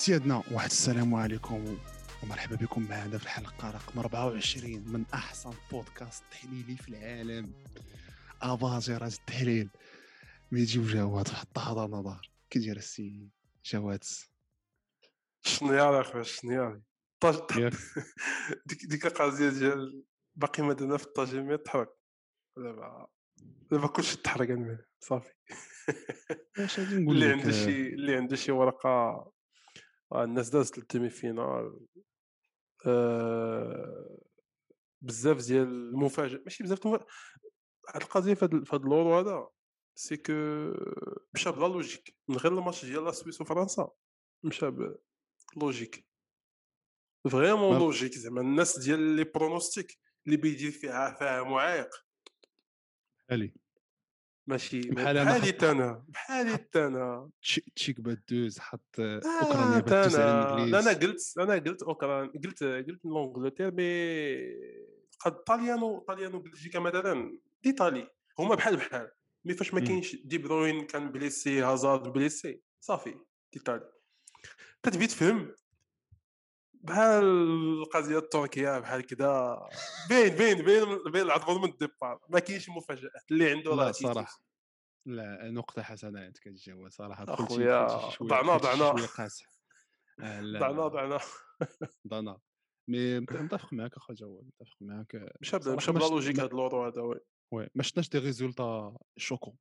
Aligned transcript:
سيادنا 0.00 0.42
واحد 0.50 0.70
السلام 0.70 1.14
عليكم 1.14 1.78
ومرحبا 2.22 2.56
بكم 2.56 2.82
معنا 2.82 3.18
في 3.18 3.24
الحلقة 3.24 3.70
رقم 3.70 3.98
24 3.98 4.72
من 4.86 5.04
أحسن 5.14 5.50
بودكاست 5.70 6.24
تحليلي 6.30 6.76
في 6.76 6.88
العالم. 6.88 7.52
اباجره 8.42 9.06
التحليل. 9.06 9.68
ميجي 10.52 10.78
وجواد 10.78 11.28
حط 11.28 11.58
هذا 11.58 11.80
نظر 11.80 12.30
كي 12.50 12.58
داير 12.58 12.76
السي 12.76 13.28
جواد؟ 13.64 14.04
شنو 15.42 15.72
يا 15.72 16.00
اخويا 16.00 16.22
شنو 16.22 16.52
يا 16.52 16.82
ياك 17.24 17.72
ديك 18.66 18.86
ديك 18.86 19.06
القضية 19.06 19.48
ديال 19.48 20.04
باقي 20.34 20.62
ما 20.62 20.72
درنا 20.72 20.96
في 20.96 21.04
التجميع 21.04 21.56
تحرك 21.56 21.88
دابا 22.56 23.06
دابا 23.70 23.86
كلشي 23.86 24.16
تحرق 24.16 24.50
المهم 24.50 24.78
صافي. 25.00 25.32
اللي 27.10 27.32
عنده 27.32 27.52
شي 27.52 27.88
اللي 27.88 28.16
عنده 28.16 28.36
شي 28.36 28.52
ورقة 28.52 29.32
الناس 30.14 30.48
دازت 30.48 30.78
للديمي 30.78 31.10
فينال 31.10 31.86
آه، 32.86 34.18
بزاف 35.02 35.46
ديال 35.46 35.62
المفاجئ 35.62 36.42
ماشي 36.42 36.64
بزاف 36.64 36.86
المفاجئ 36.86 37.06
هاد 37.94 38.02
القضية 38.02 38.34
في 38.34 38.44
هاد 38.44 38.82
اللورو 38.82 39.18
هذا 39.18 39.48
سي 39.94 40.16
كو 40.16 40.32
مشى 41.34 41.50
بلا 41.50 41.66
لوجيك 41.66 42.16
من 42.28 42.36
غير 42.36 42.58
الماتش 42.58 42.84
ديال 42.84 43.04
لا 43.04 43.10
سويس 43.10 43.40
وفرنسا 43.40 43.90
مشى 44.44 44.66
بلوجيك 45.56 46.06
فريمون 47.30 47.78
لوجيك 47.78 48.12
زعما 48.12 48.40
الناس 48.40 48.78
ديال 48.78 49.00
لي 49.00 49.24
برونوستيك 49.24 49.98
اللي 50.26 50.36
بيدير 50.36 50.70
فيها 50.70 51.14
فيها 51.14 51.42
معايق. 51.42 51.88
علي 53.30 53.54
ماشي 54.50 54.80
بحالي 54.80 55.24
حط- 55.26 55.40
حتى 55.40 55.70
أنا 55.70 56.04
بحالي 56.08 56.52
حتى 56.52 56.86
أنا. 56.86 57.30
تشي- 57.42 57.64
تشيك 57.76 58.00
باد 58.00 58.22
دوز 58.30 58.58
حط 58.58 59.00
اوكرانيا 59.00 59.76
حتى 59.76 59.90
باد 59.90 60.04
دوز 60.04 60.16
على 60.16 60.30
أنا 60.30 60.40
لا 60.40 60.54
الانجليز 60.54 60.74
أنا 60.88 60.98
قلت 61.00 61.38
أنا 61.38 61.54
قلت 61.54 61.82
أوكران 61.82 62.28
قلت 62.44 62.64
قلت 62.64 63.04
لونجلتير 63.04 63.70
مي 63.74 63.84
قد 65.20 65.32
طاليانو 65.32 65.98
طاليانو 65.98 66.38
بلجيكا 66.38 66.78
مثلا 66.78 67.38
ايطالي 67.66 68.10
هما 68.38 68.54
بحال 68.54 68.76
بحال. 68.76 69.10
مي 69.44 69.54
فاش 69.54 69.74
ما. 69.74 69.80
كاينش 69.80 70.16
دي 70.16 70.38
بروين 70.38 70.86
كان 70.86 71.12
بليسي 71.12 71.62
هازارد 71.62 72.08
بليسي. 72.12 72.60
صافي 72.80 73.14
ايطالي 73.56 73.90
تتبي 74.82 75.06
تفهم؟ 75.06 75.54
بحال 76.80 77.24
القضية 77.82 78.18
التركية 78.18 78.78
بحال 78.78 79.06
كذا 79.06 79.60
باين 80.08 80.34
باين 80.36 80.62
باين 80.64 80.98
باين 81.12 81.24
العظم 81.26 81.62
من 81.62 81.68
ال 81.68 81.75
départ. 81.75 82.20
ما 82.28 82.38
كاينش 82.38 82.68
مفاجآت. 82.68 83.10
اللي 83.30 83.50
عنده 83.50 83.74
لا 83.74 83.84
راه. 83.86 83.92
صراحة 83.92 84.40
لا 85.06 85.50
نقطة 85.50 85.82
حسنة 85.82 86.20
عندك 86.20 86.46
الجواد 86.46 86.92
صراحة. 86.92 87.48
شوية 87.48 88.28
ضعنا- 88.28 88.56
ضعنا. 88.56 88.90
ضعنا 90.58 90.88
ضعنا 90.88 91.20
ضعنا 92.08 92.38
mais 92.88 93.20
مت- 93.20 93.32
متفق 93.32 93.72
معاك 93.72 93.96
اخو 93.96 94.14
جواد 94.14 94.44
متفق 94.44 94.76
معاك. 94.80 95.14
ما 95.14 95.92
ب 95.92 95.97
la 95.97 96.08
logique 96.08 96.36
هذا 96.40 96.46
l'Euro 96.46 96.84
هذا 96.86 97.00
oui. 97.00 97.20
oui 97.52 97.68
ما 97.74 97.82
شفناش 97.82 98.08
des 98.08 98.18
résultats 98.18 98.96
choc. 99.16 99.54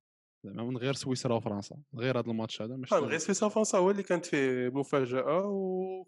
زعما 0.44 0.64
من 0.64 0.78
غير 0.78 0.94
سويسرا 0.94 1.36
وفرنسا 1.36 1.76
من 1.94 2.00
غير 2.00 2.20
هذا 2.20 2.32
الماتش 2.32 2.62
هذا 2.62 2.76
ما 2.76 2.84
آه، 2.84 2.86
شفنا 2.86 3.00
غير 3.00 3.18
سويسرا 3.18 3.50
فرنسا 3.50 3.78
هو 3.78 3.92
اللي 3.92 4.04
كانت 4.04 4.26
فيه 4.26 4.70
مفاجأة 4.70 5.46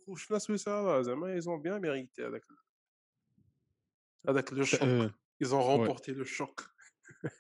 وشفنا 0.08 0.40
سويسرا 0.40 1.02
زعما 1.02 1.34
ils 1.34 1.48
ont 1.48 1.62
bien 1.62 1.82
mérité 1.82 2.28
هذاك 2.28 2.46
هذاك 4.30 4.54
le 4.54 4.64
choc 4.64 4.82
ils 5.42 5.52
ont 5.52 5.62
remporté 5.62 6.12
le 6.12 6.24
choc 6.24 6.72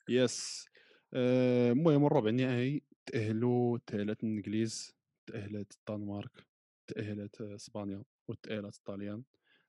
yes 0.09 0.66
المهم 1.14 2.06
الربع 2.06 2.30
النهائي 2.30 2.83
تأهلوا 3.05 3.78
تأهلت 3.88 4.23
الإنجليز 4.23 4.95
تأهلت 5.28 5.73
الدنمارك 5.73 6.48
تأهلت 6.88 7.42
آه، 7.42 7.55
إسبانيا 7.55 8.03
وتأهلت 8.28 8.76
الطليان 8.76 9.23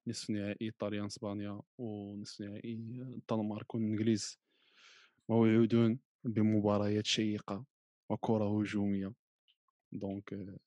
نصف 0.06 0.30
نهائي 0.30 0.68
الطليان 0.68 1.04
إسبانيا 1.04 1.60
ونصف 1.78 2.40
نهائي 2.40 2.74
الدنمارك 2.74 3.74
والإنجليز. 3.74 4.38
موعودون 5.28 5.98
بمباريات 6.24 7.06
شيقة 7.06 7.64
وكرة 8.10 8.60
هجومية. 8.60 9.12
donc 9.92 10.32
آه، 10.32 10.58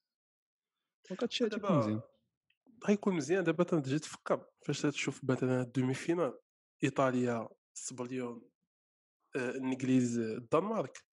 donc 1.09 1.23
هادشي 1.23 1.43
غادي 1.43 1.55
يكون 1.55 1.77
مزيان. 1.77 2.01
غيكون 2.88 3.16
مزيان. 3.16 3.43
دابا 3.43 3.63
تجي 3.63 3.99
تفكر 3.99 4.45
فاش 4.66 4.81
تشوف 4.81 5.23
مثلا 5.23 5.61
ال 5.62 5.94
demi-finale 5.94 6.40
إيطاليا 6.83 7.49
سبليون 7.73 8.49
آه، 9.35 9.49
الإنجليز 9.49 10.19
آه، 10.19 10.38
الدنمارك. 10.38 11.05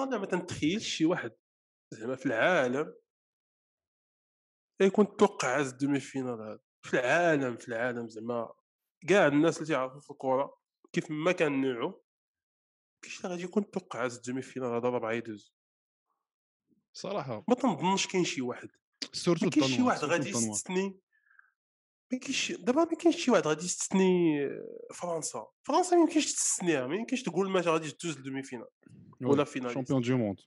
أنا 0.00 0.18
ما 0.18 0.26
تنتخيلش 0.26 0.88
شي 0.88 1.04
واحد 1.04 1.32
زعما 1.90 2.16
في 2.16 2.26
العالم 2.26 2.94
يكون 4.80 5.16
توقع 5.16 5.60
هذا 5.60 5.70
ال 5.70 6.00
demi-finale 6.00 6.40
هذا 6.40 6.60
في 6.82 6.94
العالم 6.94 7.56
في 7.56 7.68
العالم 7.68 8.08
زعما 8.08 8.52
كاع 9.08 9.26
الناس 9.26 9.56
اللي 9.56 9.66
تيعرفوا 9.66 10.00
في 10.00 10.10
الكرة 10.10 10.58
كيف 10.92 11.10
ما 11.10 11.32
كان 11.32 11.60
نوعه 11.60 12.01
اللي 13.04 13.28
غادي 13.28 13.42
يكون 13.42 13.70
توقع 13.70 14.06
ال 14.06 14.42
demi-finale 14.42 14.68
هذا 14.68 14.88
ربعه 14.88 15.12
يدوز. 15.12 15.54
صراحة. 16.92 17.44
ما 17.48 17.54
تنظنش 17.54 18.06
كاين 18.06 18.24
شي 18.24 18.42
واحد. 18.42 18.68
surtout 19.12 19.44
ما 19.44 19.50
كاينش 19.50 19.76
شي 19.76 19.82
واحد 19.82 20.04
غادي 20.04 20.28
يستثني. 20.28 21.00
ما 22.12 22.18
كاينش 22.18 22.52
دابا 22.52 22.84
ما 22.84 22.96
كاينش 22.96 23.16
شي 23.16 23.30
واحد 23.30 23.46
غادي 23.46 23.64
يستثني 23.64 24.38
فرنسا. 24.94 25.46
فرنسا 25.62 25.96
ما 25.96 26.02
يمكنش 26.02 26.32
تستثنيها 26.32 26.86
ما 26.86 26.96
يمكنش 26.96 27.22
تقول 27.22 27.50
ما 27.50 27.60
غاديش 27.60 27.94
دوز 27.94 28.16
ال 28.16 28.42
demi-finale 28.42 28.68
ولا 29.20 29.44
finaliste. 29.44 29.74
champion 29.74 30.02
du 30.02 30.16
monde. 30.16 30.40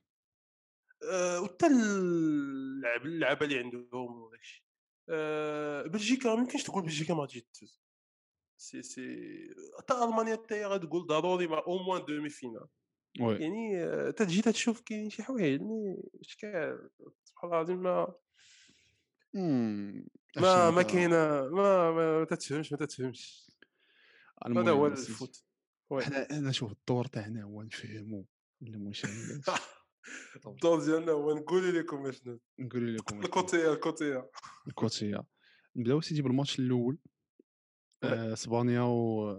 آه، 1.12 1.42
وحتى 1.42 1.68
اللعب 1.68 3.06
اللعبة 3.06 3.46
اللي 3.46 3.60
عندهم 3.60 4.22
وداكشي 4.22 4.66
آه، 5.10 5.84
بلجيكا 5.84 6.36
ما 6.36 6.42
يمكنش 6.42 6.64
تقول 6.64 6.84
بلجيكا 6.84 7.14
ما 7.14 7.22
غاديش 7.22 7.42
تدوز. 7.42 7.85
si 8.66 8.82
si 8.82 9.06
حتى 9.80 9.94
المانيا 9.94 10.36
حتى 10.36 10.56
هي 10.56 10.66
غتقول 10.66 11.08
ضروري 11.08 11.48
مع 11.48 11.64
au 11.68 11.78
moins 11.78 12.06
demi-finale 12.06 12.68
يعني 13.20 14.12
تجي 14.12 14.42
تشوف 14.42 14.82
كاين 14.82 15.10
شي 15.10 15.24
حوايج 15.24 15.62
اللي 15.62 16.04
اشكال 16.22 16.90
سبحان 17.24 17.50
الله 17.50 17.58
العظيم 17.58 17.84
ما. 17.84 18.14
ما 20.38 20.72
ما 20.72 20.82
كاينة 20.82 21.50
ما 21.50 21.92
ما 21.92 22.26
تتفهمش 22.26 22.72
ما 22.72 22.78
تتفهمش 22.78 23.52
هذا 24.48 24.72
هو. 24.72 24.88
ال 24.88 24.97
foot. 24.97 25.44
حنا 25.92 26.30
أنا 26.32 26.52
شوف 26.52 26.72
الدور 26.72 27.06
تاعنا 27.06 27.44
هو 27.44 27.64
نفهموا 27.64 28.24
المشاهدات 28.62 29.46
الدور 30.48 30.86
ديالنا 30.86 31.12
هو 31.12 31.38
نقول 31.38 31.80
لكم 31.80 32.08
اشنو 32.08 32.40
نقول 32.60 32.96
لكم 32.96 33.22
الكوتية 33.22 33.74
الكوتية. 33.74 34.30
الكوتية. 34.68 35.24
نبداو 35.76 36.02
سيدي 36.02 36.22
بالماتش 36.22 36.60
الأول. 36.60 36.98
إسبانيا 38.34 38.82
و 38.82 39.32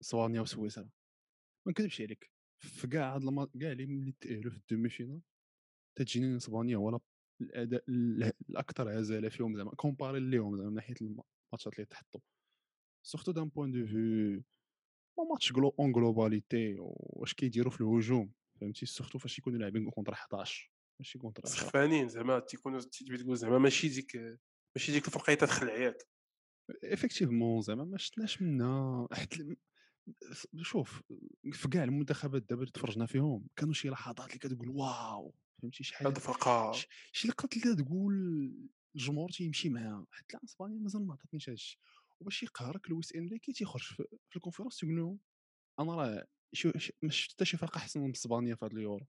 اسبانيا 0.00 0.40
وسويسرا. 0.40 0.84
ما 1.66 1.70
نكذبش 1.70 2.00
عليك 2.00 2.30
في 2.58 2.86
كاع 2.86 3.14
هاد 3.14 3.22
الما... 3.22 3.48
كاع 3.60 3.72
اللي 3.72 3.86
ملي 3.86 4.14
تأهلوا 4.20 4.50
في 4.50 4.56
الدومي 4.56 4.88
فينال 4.88 5.20
تجيني 5.98 6.36
إسبانيا 6.36 6.76
ولا 6.76 7.00
الأداء 7.40 7.84
ال- 7.88 8.32
الاكثر 8.50 8.88
عزالة 8.88 9.28
فيهم 9.28 9.56
زعما 9.56 9.70
كومباري 9.70 10.20
ليهم 10.20 10.56
زعما 10.56 10.68
من 10.68 10.74
ناحية 10.74 10.94
الماتشات 11.00 11.74
اللي 11.74 11.84
تحطوا. 11.86 12.20
سورتو 13.06 13.32
دان 13.32 13.48
بوين 13.48 13.70
دو 13.72 13.86
فيو 13.86 14.42
ما 15.18 15.24
ماتش 15.24 15.52
جلو 15.52 15.74
اون 15.78 15.92
جلوباليتي 15.92 16.76
واش 16.78 17.34
كيديروا 17.34 17.72
في 17.72 17.80
الهجوم 17.80 18.32
فهمتي؟ 18.60 18.86
سورتو 18.86 19.18
فاش 19.18 19.38
يكونوا 19.38 19.58
لاعبين 19.58 19.90
كونتر 19.90 20.12
11 20.12 20.72
ماشي 21.00 21.18
contre 21.18 21.42
10 21.44 21.54
سخفانين 21.56 22.08
زعما 22.08 22.38
تيكونوا 22.38 22.80
تقول 22.80 23.36
زعما 23.36 23.58
ماشي 23.58 23.88
ديك 23.88 24.16
ماشي 24.76 24.92
ديك 24.92 25.06
الفرقة 25.06 25.34
تخلعياك 25.34 25.96
effectivement 26.84 27.62
زعما 27.62 27.84
ما 27.84 27.98
شفناش 27.98 28.42
منها. 28.42 29.08
ف- 30.34 30.46
شوف 30.62 31.02
في 31.52 31.68
كاع 31.68 31.84
المنتخبات 31.84 32.42
دابا 32.42 32.62
اللي 32.62 32.72
تفرجنا 32.72 33.06
فيهم 33.06 33.46
كانوا 33.56 33.74
شي 33.74 33.88
لحظات 33.88 34.26
اللي 34.26 34.38
كتقول 34.38 34.68
wow 34.68 35.34
فهمتي؟ 35.62 35.84
شي 35.84 35.94
حاجة 35.94 36.08
شي 37.12 37.28
لقطات 37.28 37.56
اللي 37.66 37.84
تقول 37.84 38.14
الجمهور 38.96 39.30
تيمشي 39.30 39.68
معاها. 39.68 40.06
لا 40.32 40.40
أسبانيا 40.44 40.78
مازال 40.78 41.06
ما 41.06 41.12
عطاتنيش 41.12 41.48
هادشي. 41.48 41.80
وباش 42.20 42.42
يقهرك 42.42 42.90
لويس 42.90 43.14
إنريكي 43.14 43.52
تيخرج 43.52 43.82
في, 43.82 44.04
في 44.30 44.36
ال 44.36 44.40
conférence 44.40 44.76
تيقول 44.76 44.96
لهم 44.96 45.18
أنا 45.80 45.94
راه 45.94 46.26
ما 47.02 47.10
شفت 47.10 47.32
حتى 47.32 47.44
شي 47.44 47.56
فرقة 47.56 47.78
أحسن 47.78 48.00
من 48.00 48.10
أسبانيا 48.10 48.54
في 48.54 48.64
هذا 48.64 48.72
اليورو. 48.72 49.06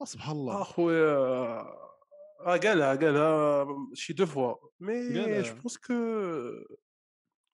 آه، 0.00 0.04
سبحان 0.04 0.36
الله. 0.36 0.62
أخويا! 0.62 1.97
آه 2.40 2.56
قالها 2.56 2.94
قالها 2.94 3.66
شي 3.94 4.12
deux 4.12 4.26
fois 4.26 4.54
mais. 4.80 5.12
je 5.44 5.54
pense 5.54 5.78
que 5.78 5.94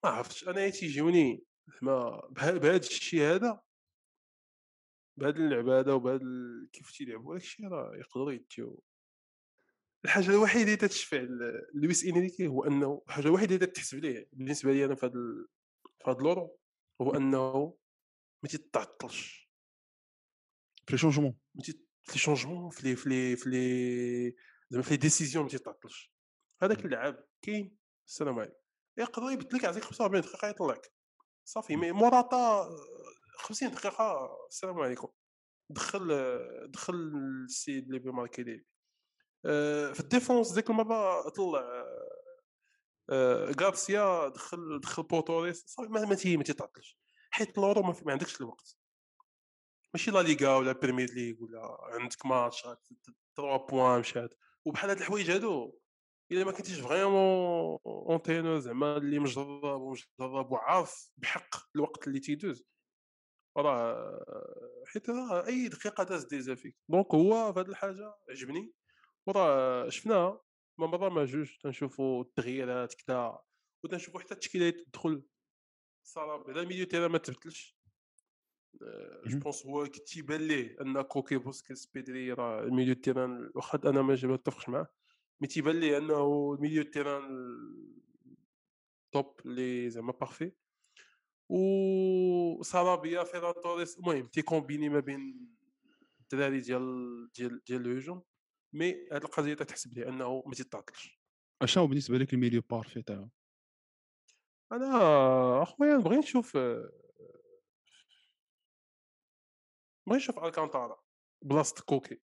ما 0.04 0.10
عرفتش 0.10 0.48
أنا 0.48 0.70
تيجيوني 0.70 1.44
زعما 1.68 2.20
بهذا 2.30 2.76
الشيء 2.76 3.22
هذا 3.22 3.60
بهذا 5.16 5.36
اللعبه 5.36 5.80
هذا 5.80 5.92
وبهذا 5.92 6.20
كيف 6.72 6.90
تيلعبوا 6.90 7.34
داك 7.34 7.42
الشيء 7.42 7.68
راه 7.68 7.96
يقدروا 7.96 8.32
يديو. 8.32 8.82
الحاجة 10.04 10.30
الوحيدة 10.30 10.64
اللي 10.64 10.76
تتشفع 10.76 11.26
لويس 11.74 12.04
إنريكي 12.04 12.46
هو 12.46 12.64
أنه 12.64 13.02
الحاجة 13.08 13.26
الوحيدة 13.26 13.54
اللي 13.54 13.66
تحسب 13.66 13.98
ليه 13.98 14.28
بالنسبة 14.32 14.72
لي 14.72 14.84
أنا 14.84 14.94
في 14.94 15.06
هذا 15.06 15.12
في 15.98 16.10
هذا 16.10 16.18
l'Euro 16.18 16.58
هو 17.00 17.14
أنه 17.16 17.76
ما 18.42 18.48
تيتعطلش. 18.48 19.50
في 20.86 20.92
les 20.92 20.98
changements 20.98 21.38
في 21.64 22.12
les 22.12 22.18
changements 22.18 22.70
في 22.70 22.88
لي 22.88 22.96
في 22.96 23.08
لي 23.08 23.36
في 23.36 23.50
لي 23.50 24.34
زعما 24.74 24.82
في 24.84 24.96
décisions 24.96 25.44
ما 25.44 25.50
تيتعطلش 25.50 26.12
هذاك. 26.62 26.84
اللعاب 26.84 27.26
كاين 27.42 27.76
السلام 28.06 28.38
عليكم. 28.38 28.54
يقدر 28.96 29.30
يبدل 29.30 29.56
لك 29.58 29.64
يعطيك 29.64 29.84
45 29.84 30.20
دقيقة 30.20 30.48
يطلعك. 30.48 30.92
صافي. 31.44 31.76
mais 31.76 31.92
موراتا 31.92 32.68
50 33.38 33.70
دقيقة 33.70 34.28
السلام 34.48 34.80
عليكم. 34.80 35.08
دخل 35.70 36.08
دخل 36.70 36.94
السيد 37.44 37.86
اللي 37.86 37.98
ب 37.98 38.05
marqué 38.05 38.42
لي 38.42 38.64
آه، 39.46 39.92
في 39.92 40.00
ال 40.00 40.07
défense 40.07 40.52
ديك 40.52 40.70
المرة 40.70 41.28
طلع 41.28 41.84
آه، 43.10 43.52
غارسيا 43.60 44.28
دخل 44.28 44.80
دخل 44.80 45.02
باو 45.02 45.18
توريس. 45.18 45.64
صافي 45.66 45.88
ما 45.88 46.04
ما 46.04 46.14
تي- 46.14 46.36
ما 46.36 46.42
تيتعطلش 46.42 46.98
حيت 47.30 47.58
l'Euro 47.58 47.82
ما, 47.82 47.94
ما 48.06 48.12
عندكش 48.12 48.40
الوقت. 48.40 48.76
ماشي 49.94 50.10
لا 50.10 50.22
ليغا 50.22 50.56
ولا 50.56 50.72
بريمير 50.72 51.10
ليغ 51.10 51.36
ولا 51.40 51.78
عندك 52.00 52.26
ماتش 52.26 52.62
3 53.36 53.66
points 53.68 54.00
مشات 54.00 54.34
وبحال 54.66 54.90
هاد 54.90 54.98
الحوايج 54.98 55.30
هادو 55.30 55.78
إلا 56.32 56.44
ما 56.44 56.52
كنتيش 56.52 56.80
vraiment 56.80 57.78
entraîneur 57.86 58.58
زعما 58.58 58.96
اللي 58.96 59.18
مجرب 59.18 59.80
ومجرب 59.80 60.52
وعارف 60.52 61.10
بحق 61.16 61.56
الوقت 61.76 62.08
اللي 62.08 62.20
تيدوز 62.20 62.64
راه 63.56 64.24
حيت 64.86 65.10
راه 65.10 65.46
أي 65.46 65.68
دقيقة 65.68 66.04
داز 66.04 66.24
ديزا 66.24 66.54
فيك. 66.54 66.76
donc 66.88 67.14
هو 67.14 67.52
في 67.52 67.60
هاد 67.60 67.68
الحاجة 67.68 68.14
عجبني 68.30 68.72
وراه 69.26 69.88
شفناها. 69.88 70.40
ما 70.78 70.86
مرة 70.86 71.08
ما 71.08 71.24
جوج 71.24 71.56
تنشوفوا 71.62 72.22
التغييرات 72.22 72.94
كذا 72.94 73.38
وتنشوفوا 73.84 74.20
حتى 74.20 74.34
التشكيلات 74.34 74.74
تدخل. 74.74 75.24
صراحة 76.06 76.44
بعدا 76.44 76.60
ال 76.60 76.64
milieu 76.64 76.86
terrain 76.86 77.08
ما 77.08 77.18
تبدلش. 77.18 77.73
je 79.26 79.36
اهم. 79.36 79.38
pense 79.38 79.66
هو 79.66 79.86
تيبان 79.86 80.40
ليه 80.40 80.76
أن 80.80 81.02
كوكي 81.02 81.36
بوسكيتس 81.36 81.86
بيدري 81.86 82.32
راه 82.32 82.64
ال 82.64 82.69
milieu 82.69 82.94
terrain 82.94 83.50
واخا 83.54 83.80
أنا 83.84 84.02
ما 84.02 84.18
متفقش 84.22 84.68
معاه 84.68 84.88
mais 85.40 85.48
تيبان 85.48 85.80
ليه 85.80 85.98
أنه 85.98 86.54
ال 86.54 86.58
milieu 86.58 86.82
terrain 86.82 87.22
top 89.12 89.40
اللي 89.44 89.90
زعما 89.90 90.12
parfait 90.12 90.52
و 91.48 92.62
سارابيا 92.62 93.24
فيران 93.24 93.54
توريس 93.62 93.98
المهم 93.98 94.26
تيكومبيني 94.26 94.88
ما 94.88 95.00
بين 95.00 95.54
الدراري 96.20 96.60
ديال 96.60 97.28
ديال 97.32 97.64
ديال 97.64 97.86
الهجوم 97.86 98.22
mais 98.72 99.08
هاد 99.12 99.24
القضية 99.24 99.54
تحسب 99.54 99.94
ليه 99.94 100.08
أنه 100.08 100.42
ما 100.46 100.54
تيتعطلش. 100.54 101.20
اشنو 101.62 101.86
بالنسبة 101.86 102.18
لك 102.18 102.34
ال 102.34 102.38
milieu 102.38 102.62
parfait 102.70 103.02
تاعو؟ 103.02 103.28
أنا 104.72 105.62
أخويا 105.62 105.96
نبغي 105.96 106.16
نشوف 106.16 106.58
نبغي 110.06 110.18
نشوف 110.18 110.38
الكانتارا. 110.38 110.96
بلاصة 111.42 111.84
كوكي. 111.84 112.20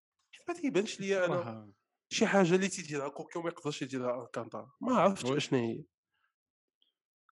ما 0.47 0.53
تيبانش 0.53 0.99
ليا 0.99 1.25
أنا 1.25 1.73
شي 2.09 2.27
حاجة 2.27 2.55
اللي 2.55 2.67
تيديرها 2.67 3.09
كوكي 3.09 3.39
وما 3.39 3.49
يقدرش 3.49 3.81
يديرها 3.81 4.23
الكانتارا. 4.23 4.71
ما 4.81 4.95
عرفتش 4.95 5.29
oui. 5.29 5.37
اشنا 5.37 5.59
هي 5.59 5.83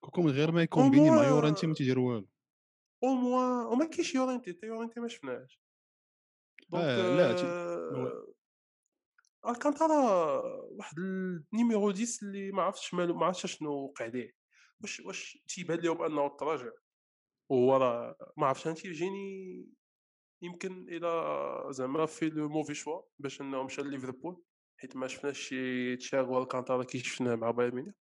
كوكي 0.02 0.22
من 0.22 0.32
غير 0.32 0.52
ما 0.52 0.62
يكومبيني 0.62 1.10
مع 1.10 1.28
يورنتي 1.28 1.68
ما 1.68 1.74
تيدير 1.74 2.00
والو. 2.00 2.28
au 3.04 3.08
moins 3.10 3.66
وما 3.66 3.86
كاينش 3.86 4.16
يورينتي 4.16 4.54
حتى 4.54 4.68
يورينتي 4.68 5.00
ما 5.00 5.08
شفناهاش. 5.08 5.62
donc 6.70 6.84
آه، 6.84 7.16
لا، 7.16 7.42
آه، 7.42 8.34
الكانتارا 9.48 10.42
واحد 10.72 10.98
ال 11.00 11.13
numéro 11.13 11.90
10 11.90 12.06
اللي 12.22 12.52
ما 12.52 12.62
عرفتش 12.64 12.94
مالو 12.94 13.14
ما 13.14 13.26
عرفتش 13.26 13.58
شنو 13.58 13.72
وقع 13.72 14.06
ليه. 14.06 14.32
واش 14.82 15.00
واش 15.00 15.38
تيبان 15.48 15.80
لهم 15.80 16.02
أنه 16.02 16.38
تراجع؟ 16.38 16.72
وهو 17.50 17.78
راه 17.78 18.16
ما 18.38 18.48
عرفتش 18.48 18.68
أنا 18.68 18.76
تيجيني 18.76 19.66
يمكن 20.42 20.90
إلى 20.90 21.64
زعما 21.70 22.06
في 22.06 22.30
le 22.30 22.50
mauvais 22.50 22.74
choix 22.74 23.02
باش 23.20 23.42
انه 23.42 23.64
مشى 23.64 23.82
ليفربول 23.82 24.44
حيت 24.78 24.96
ما 24.96 25.08
شفناش 25.08 25.40
شي 25.40 25.96
تياغو 25.96 26.44
ألكانتارا 26.44 26.84
كي 26.84 27.00
شفناه 27.00 27.36
مع 27.36 27.52
بايرن 27.52 27.76
ميونخ. 27.76 27.96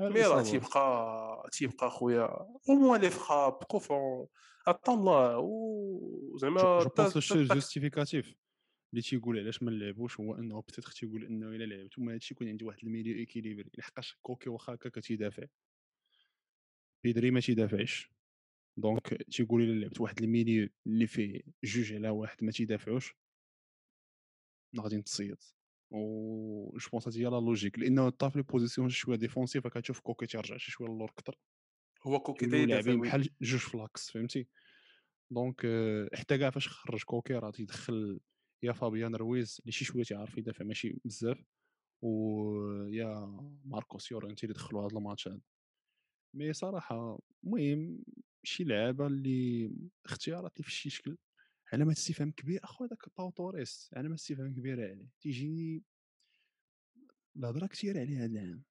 مي 0.00 0.22
راه. 0.22 0.42
تيبقى 0.42 1.48
تيبقى 1.52 1.90
خويا 1.90 2.24
أو 2.68 2.74
موان 2.74 3.00
لي 3.00 3.10
فراب 3.10 3.52
كوفون 3.52 4.26
عطا 4.66 4.94
الله 4.94 5.38
وزعما 5.38 6.78
جو 6.82 6.88
بونس 6.96 7.16
الشيء 7.16 7.42
جوستيفيكاتيف 7.44 8.34
اللي 8.92 9.02
تيقول 9.02 9.38
علاش 9.38 9.62
ما 9.62 9.70
نلعبوش 9.70 10.20
هو 10.20 10.34
انه 10.34 10.60
بتيتر 10.60 10.90
تيقول 10.90 11.24
انه 11.24 11.48
الا 11.48 11.64
لعبت 11.64 11.98
وما 11.98 12.14
هادشي 12.14 12.34
يكون 12.34 12.48
عندي 12.48 12.64
واحد 12.64 12.78
الميليو 12.82 13.16
ايكيليبري 13.16 13.70
لحقاش 13.78 14.18
كوكي 14.22 14.50
واخا 14.50 14.74
هكا 14.74 14.88
كتيدافع 14.88 15.44
بيدري 17.04 17.30
ما 17.30 17.40
تيدافعش 17.40 18.10
دونك 18.76 19.22
تيقول 19.22 19.62
الا 19.62 19.80
لعبت 19.80 20.00
واحد 20.00 20.22
الميليو 20.22 20.68
اللي 20.86 21.06
فيه 21.06 21.40
جوج 21.64 21.92
على 21.92 22.08
واحد 22.10 22.44
ما 22.44 22.52
تيدافعوش 22.52 23.14
غادي 24.80 24.96
نتصيد. 24.96 25.36
و 25.90 26.78
je 26.78 26.88
pense 26.92 27.08
هادي 27.08 27.20
هي 27.20 27.24
la 27.24 27.40
logique 27.40 27.78
لأنه 27.78 28.10
طاف 28.10 28.36
les 28.36 28.42
positions 28.42 28.88
شوية 28.88 29.16
défensif 29.16 29.66
كتشوف 29.66 30.00
كوكي 30.00 30.26
تيرجع 30.26 30.56
شي 30.56 30.70
شوية 30.70 30.88
للور 30.88 31.10
كثر 31.10 31.38
هو 32.02 32.20
كوكي 32.20 32.46
تيدافع. 32.46 32.94
بحال 32.94 33.28
جوج 33.42 33.60
فلاكس 33.60 34.10
فهمتي؟ 34.10 34.48
donc 35.30 35.64
آه، 35.64 36.08
حتى 36.14 36.38
كاع 36.38 36.50
فاش 36.50 36.68
خرج 36.68 37.02
كوكي 37.02 37.34
راه 37.34 37.50
تيدخل 37.50 38.20
يا 38.62 38.72
فابيان 38.72 39.14
رويز 39.14 39.56
اللي 39.60 39.72
شي 39.72 39.84
شوية 39.84 40.04
تيعرف 40.04 40.38
يدافع 40.38 40.64
ماشي 40.64 41.00
بزاف. 41.04 41.44
ويا 42.02 43.38
ماركوس 43.64 44.10
يورنتي 44.12 44.46
اللي 44.46 44.54
دخلوا 44.54 44.82
هذا 44.82 44.98
الماتش 44.98 45.28
هذا 45.28 45.40
mais 46.36 46.52
صراحة 46.52 47.18
المهم 47.44 48.04
شي 48.42 48.64
لعابه 48.64 49.06
اللي 49.06 49.70
اختيارات 50.06 50.52
اللي 50.56 50.64
في 50.64 50.70
شي 50.70 50.90
شكل 50.90 51.16
علامات 51.72 51.96
استفهام 51.96 52.30
كبير 52.30 52.60
اخو 52.64 52.84
هذاك 52.84 52.98
باو 53.18 53.30
توريس 53.30 53.90
علامات 53.96 54.18
استفهام 54.18 54.54
كبيره 54.54 54.90
عليه 54.90 55.08
تيجيني 55.20 55.82
الهضرة 57.36 57.66
كثير 57.66 58.00
عليه 58.00 58.24
هذا 58.24 58.26
العام 58.26 58.62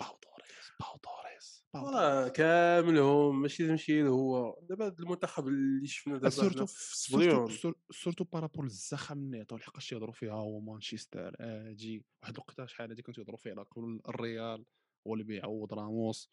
باو 0.00 0.16
توريس 0.16 0.70
باو 0.80 0.96
توريس 0.96 1.64
باو 1.74 1.88
راه 1.90 2.28
كاملهم 2.28 3.42
ماشي 3.42 3.68
تمشي 3.68 4.02
له 4.02 4.08
هو. 4.08 4.60
دابا 4.62 4.88
المنتخب 4.88 5.48
اللي 5.48 5.86
شفنا 5.86 6.14
دابا 6.14 6.28
surtout 6.28 6.66
surtout 6.66 7.72
surtout 7.90 8.24
par 8.24 8.36
rapport 8.36 8.64
للزخم 8.64 9.18
اللي 9.18 9.40
عطاو 9.40 9.58
لحقاش 9.58 9.88
تيهضروا 9.88 10.12
فيها 10.12 10.32
هو 10.32 10.60
مانشستر 10.60 11.36
آجي 11.40 12.04
واحد 12.22 12.34
الوقيته 12.34 12.66
شحال 12.66 12.90
هادي 12.90 13.02
كانوا 13.02 13.14
تيهضروا 13.14 13.38
فيه 13.38 13.50
على 13.50 13.62
قبل 13.62 14.00
الريال 14.08 14.64
هو 15.06 15.14
اللي 15.14 15.24
بيعوض 15.24 15.74
راموس. 15.74 16.30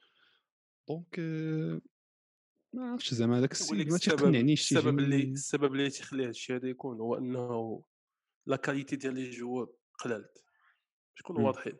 donc 0.88 1.20
آه، 1.20 1.82
ما 2.74 2.92
عرفتش 2.92 3.14
زعما 3.14 3.40
هذاك 3.40 3.52
السيد 3.52 3.92
ما 3.92 3.98
تيقنعنيش 3.98 4.72
السبب 4.72 5.00
اللي 5.00 5.24
السبب 5.24 5.74
اللي 5.74 5.90
تيخلي 5.90 6.28
هادشي 6.28 6.56
هذا 6.56 6.70
يكون 6.70 7.00
هو 7.00 7.16
إنه 7.18 7.84
la 8.46 8.56
qualité 8.56 8.96
ديال 8.96 9.14
les 9.14 9.30
joueurs 9.30 9.76
قلالت 10.00 10.44
مم. 11.30 11.44
واضحين 11.44 11.78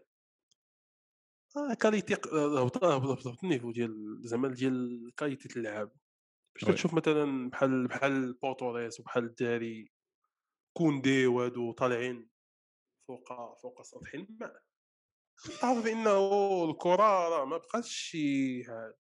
آه 1.58 1.74
qualité 1.74 2.14
ق- 2.16 2.34
هبط 2.84 3.44
ال 3.44 3.48
niveau 3.48 3.72
ديال 3.72 4.22
زعما 4.24 4.48
ديال 4.48 5.12
qualité 5.18 5.60
اللعاب 5.60 5.92
باش. 6.62 6.76
تشوف 6.76 6.94
مثلا 6.94 7.50
بحال 7.50 7.88
بحال 7.88 8.34
باو 8.34 8.53
توريس 8.53 9.00
وبحال 9.00 9.24
الدراري 9.24 9.92
كوندي 10.78 11.28
وهادو 11.28 11.72
طالعين 11.72 12.30
فوق 13.08 13.56
فوق 13.62 13.82
سطح 13.82 14.14
الماء 14.14 14.62
تعرف 15.62 15.84
بانه 15.84 16.20
الكرة 16.70 17.30
راه 17.30 17.46
ما 17.46 17.58
بقاش 17.58 17.92
شي 17.96 18.64
حاجة. 18.64 18.98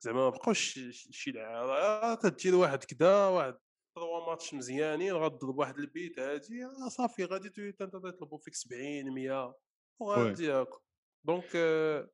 زعما 0.00 0.18
ما 0.18 0.28
بقاوش 0.30 0.58
شي- 0.60 0.92
شي 0.92 1.12
شي 1.12 1.30
لعاب 1.30 1.68
راه 1.68 2.14
تدير 2.14 2.54
واحد 2.54 2.84
كدا 2.84 3.26
واحد 3.26 3.58
trois 3.96 4.26
matchs 4.30 4.54
مزيانين 4.54 5.12
غضرب 5.12 5.58
واحد 5.58 5.78
البيت 5.78 6.18
هادي 6.18 6.64
آه 6.64 6.88
صافي 6.88 7.24
غادي 7.24 7.48
تنت- 7.48 7.94
يطلبوا 8.04 8.38
فيك 8.38 8.54
70 8.54 9.14
100 9.14 9.54
وغادي 10.00 10.44
ياكل 10.44 10.78
donc 11.24 11.56
آه، 11.56 12.10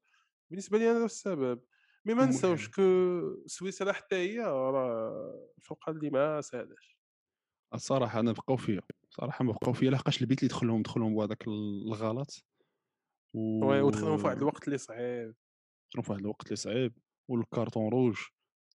بالنسبة 0.50 0.78
لي 0.78 0.90
أنا 0.90 0.98
هذا 0.98 1.04
السبب 1.04 1.62
mais 2.04 2.14
ما. 2.14 2.24
نساوش 2.26 2.68
كو 2.70 2.82
سويسرا 3.46 3.92
حتى 3.92 4.16
هي 4.16 4.38
راه 4.40 5.48
فوق 5.62 5.88
اللي 5.88 6.10
ما 6.10 6.40
ساهلاش 6.40 6.96
الصراحة 7.74 8.20
أنا 8.20 8.32
بقاو 8.32 8.56
فيا 8.56 8.80
صراحة 9.10 9.44
ما 9.44 9.52
بقاو 9.52 9.72
فيا 9.72 9.90
لحقاش 9.90 10.22
البيت 10.22 10.38
اللي 10.38 10.48
دخلهم 10.48 10.82
دخلهم 10.82 11.16
بهذاك 11.16 11.44
الغلط. 11.48 12.44
و 13.34 13.64
ودخلهم 13.82 14.18
في 14.18 14.24
واحد 14.24 14.36
الوقت 14.36 14.64
اللي 14.66 14.78
صعيب. 14.78 15.34
دخلهم 15.90 16.02
في 16.04 16.10
واحد 16.12 16.20
الوقت 16.20 16.44
اللي 16.46 16.56
صعيب. 16.56 16.98
وال 17.28 17.43
carton 17.43 17.88
rouge. 17.88 18.16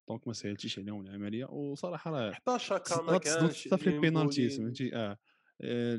donc 0.07 0.27
ما 0.27 0.33
سهلتيش 0.33 0.79
عليهم 0.79 1.01
العملية. 1.01 1.45
وصراحة 1.45 2.11
راه 2.11 2.31
حتى 2.31 2.59
شاكا 2.59 3.01
ما 3.01 3.17
كانش 3.17 3.67
حتى 3.67 3.77
في 3.77 3.89
les 3.89 3.99
penaltys 3.99 4.41
إيمبولو. 4.41 4.57
فهمتي؟ 4.57 4.95
آه. 4.95 5.17
آه، 5.63 5.95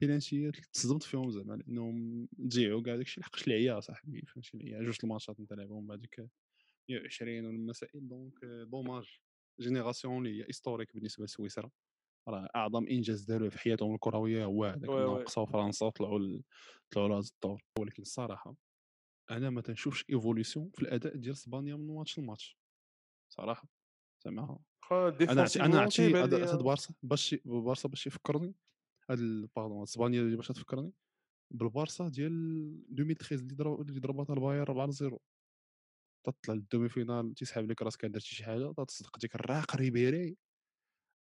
البينالتيات 0.00 0.56
تصدمت 0.72 1.02
فيهم 1.02 1.30
زعما 1.30 1.54
لأنهم 1.54 2.28
ضيعوا 2.48 2.82
كاع 2.82 2.96
داكشي. 2.96 3.20
لحقاش 3.20 3.48
العيا 3.48 3.80
صاحبي 3.80 4.22
فهمتي 4.26 4.56
العيا 4.56 4.82
جوج 4.82 4.96
الماتشات 5.04 5.40
انت 5.40 5.52
لعبهم 5.52 5.86
بعدك 5.86 6.30
120 6.90 7.46
والمسائل. 7.46 8.08
donc 8.08 8.44
آه، 8.44 8.64
dommage. 8.64 9.04
génération 9.60 10.26
اللي 10.26 10.40
هي 10.42 10.46
historique 10.48 10.94
بالنسبة 10.94 11.24
لسويسرا. 11.24 11.70
راه 12.28 12.48
أعظم 12.56 12.86
إنجاز 12.86 13.22
داروه 13.24 13.48
في 13.48 13.58
حياتهم 13.58 13.94
الكروية 13.94 14.44
هو 14.44 14.64
هذاك 14.64 14.90
انهم. 14.90 15.24
قصاو 15.24 15.46
فرنسا 15.46 15.86
وطلعوا 15.86 16.40
طلعوا 16.90 17.08
لهذا 17.08 17.28
الدور. 17.34 17.62
ولكن 17.78 18.02
الصراحة 18.02 18.56
أنا 19.30 19.50
ما 19.50 19.60
تنشوفش 19.60 20.04
évolution 20.10 20.70
في 20.70 20.82
الأداء 20.82 21.16
ديال 21.16 21.32
إسبانيا 21.32 21.76
من 21.76 21.94
ماتش 21.94 22.18
لماتش 22.18 22.58
صراحة 23.32 23.68
زعما 24.24 24.58
أنا 25.30 25.40
عرفتي 25.40 25.62
أنا 25.62 25.88
تيبان 25.88 26.22
هاد 26.22 26.34
هاد 26.34 26.62
بارسا 26.62 26.94
باش 27.02 27.34
بارسا 27.44 27.88
باش 27.88 28.06
يفكرني 28.06 28.54
هاد 29.10 29.18
pardon 29.56 29.82
إسبانيا 29.82 30.20
اللي 30.20 30.36
باش 30.36 30.48
تفكرني 30.48 30.92
بالبارسا 31.50 32.08
ديال 32.08 32.32
2013 32.90 33.34
اللي 33.36 33.54
ضرب 33.54 33.88
اللي 33.88 34.00
ضربتها 34.00 34.34
الباير 34.34 34.88
4-0 34.92 35.18
تطلع 36.26 36.54
لل 36.54 36.88
demi-finale 36.88 37.34
تيسحب 37.34 37.70
لك 37.70 37.82
راسك 37.82 38.04
درتي 38.06 38.26
شي 38.26 38.44
حاجة 38.44 38.72
تتصدق 38.72 39.18
ديك 39.18 39.34
الراق 39.34 39.76
ريبيري 39.76 40.36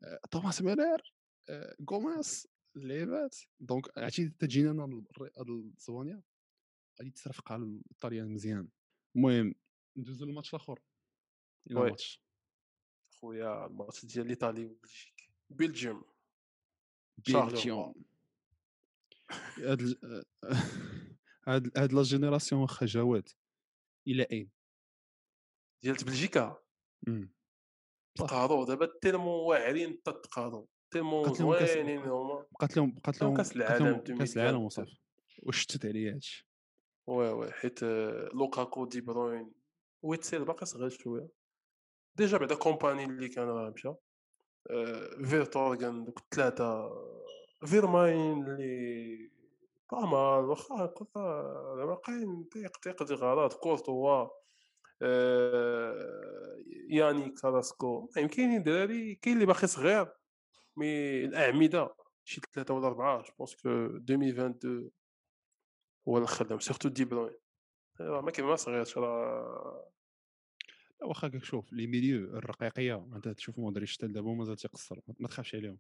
آه، 0.03 0.19
توماس 0.31 0.61
ميلر 0.61 1.13
آه، 1.49 1.75
غوميس 1.91 2.47
اللعيبات 2.75 3.35
دونك 3.59 3.97
عرفتي 3.97 4.29
تجينا 4.29 4.71
أنا 4.71 5.03
هاد 5.37 5.49
الصوانيه 5.49 6.23
غادي 7.01 7.11
ترافق 7.11 7.51
على 7.51 7.81
الطليان 7.91 8.33
مزيان. 8.33 8.67
المهم 9.15 9.55
ندوزو 9.97 10.25
للماتش 10.25 10.53
الأخر. 10.53 10.79
إلى 11.71 11.79
وي. 11.79 11.89
ماتش 11.89 12.21
خويا 13.19 13.65
الماتش 13.65 14.05
ديال 14.05 14.29
ايطالي 14.29 14.65
وبلجيك 14.65 15.31
بلجيوم. 15.49 16.03
بيلجيوم 17.27 18.03
هاد 19.57 19.81
هاد 21.47 21.77
هاد 21.77 21.93
لا 21.93 22.01
جينيراسيون 22.01 22.61
واخا 22.61 22.85
جواد. 22.85 23.29
إلى 24.07 24.23
أين؟ 24.31 24.51
ديال 25.83 25.95
بلجيكا. 25.95 26.63
تقادو 28.15 28.65
دابا 28.65 28.99
تيلمون 29.01 29.39
واعرين 29.47 30.01
تتقادو 30.03 30.67
تيلمون 30.91 31.33
زوينين 31.33 31.97
هما. 31.97 32.45
بقات 32.51 32.77
لهم 32.77 32.91
بقات 32.91 33.21
لهم 33.21 33.37
كاس 33.37 33.55
العالم 33.55 33.97
كاس 34.17 34.37
العالم 34.37 34.65
2022. 34.65 34.65
وصافي. 34.65 34.97
وشتت 35.43 35.85
عليا 35.85 36.13
هادشي؟ 36.13 36.50
وي 37.07 37.29
وي 37.29 37.51
حيت 37.51 37.83
آه، 37.83 38.29
لوكاكو 38.33 38.85
دي 38.85 39.01
بروين 39.01 39.51
ويتسيل 40.01 40.45
باقي 40.45 40.65
صغير 40.65 40.89
شوية. 40.89 41.29
ديجا 42.15 42.37
بعدا 42.37 42.55
كومباني 42.55 43.05
اللي 43.05 43.29
كان 43.29 43.47
راه 43.47 43.69
مشى 43.69 43.93
آه، 44.69 45.23
فيرتورغن 45.25 46.03
دوك 46.05 46.19
الثلاثه 46.19 46.89
فيرماين 47.65 48.43
اللي 48.47 49.31
بامال 49.91 50.45
واخا 50.45 50.75
هكا 50.85 51.05
زعما 51.77 51.85
باقيين 51.85 52.49
تيق 52.49 52.77
تيق 52.77 53.03
دي 53.03 53.13
غلط 53.13 53.53
كورتوا 53.53 54.27
يانيك 56.89 57.29
كاراسكو. 57.41 58.07
كاينين 58.07 58.63
دراري 58.63 59.15
كاين 59.15 59.35
اللي 59.35 59.45
باقي 59.45 59.67
صغير 59.67 60.13
mais 60.77 61.25
الأعمدة 61.25 61.95
شي 62.25 62.41
ثلاثة 62.53 62.73
ولا 62.73 62.87
اربعه 62.87 63.21
je 63.21 63.33
pense 63.37 63.55
que 63.55 63.69
2022 63.69 64.91
هو 66.07 66.17
اللي 66.17 66.27
خدام 66.27 66.59
surtout 66.59 66.89
دي 66.89 67.05
بروين 67.05 67.35
راه 68.01 68.21
ما 68.21 68.31
كاين 68.31 68.47
ما 68.47 68.55
صغيرش 68.55 68.97
راه 68.97 69.91
واخا 71.01 71.39
شوف 71.43 71.73
les 71.73 71.87
milieux 71.87 72.37
الرقيقية 72.37 73.07
انت 73.15 73.27
تشوف 73.27 73.59
مودريتش 73.59 73.97
حتى 73.97 74.07
دابا 74.07 74.33
مازال 74.33 74.55
تيقصر 74.55 74.99
ما 75.07 75.15
ما 75.19 75.27
تخافش 75.27 75.55
عليهم. 75.55 75.79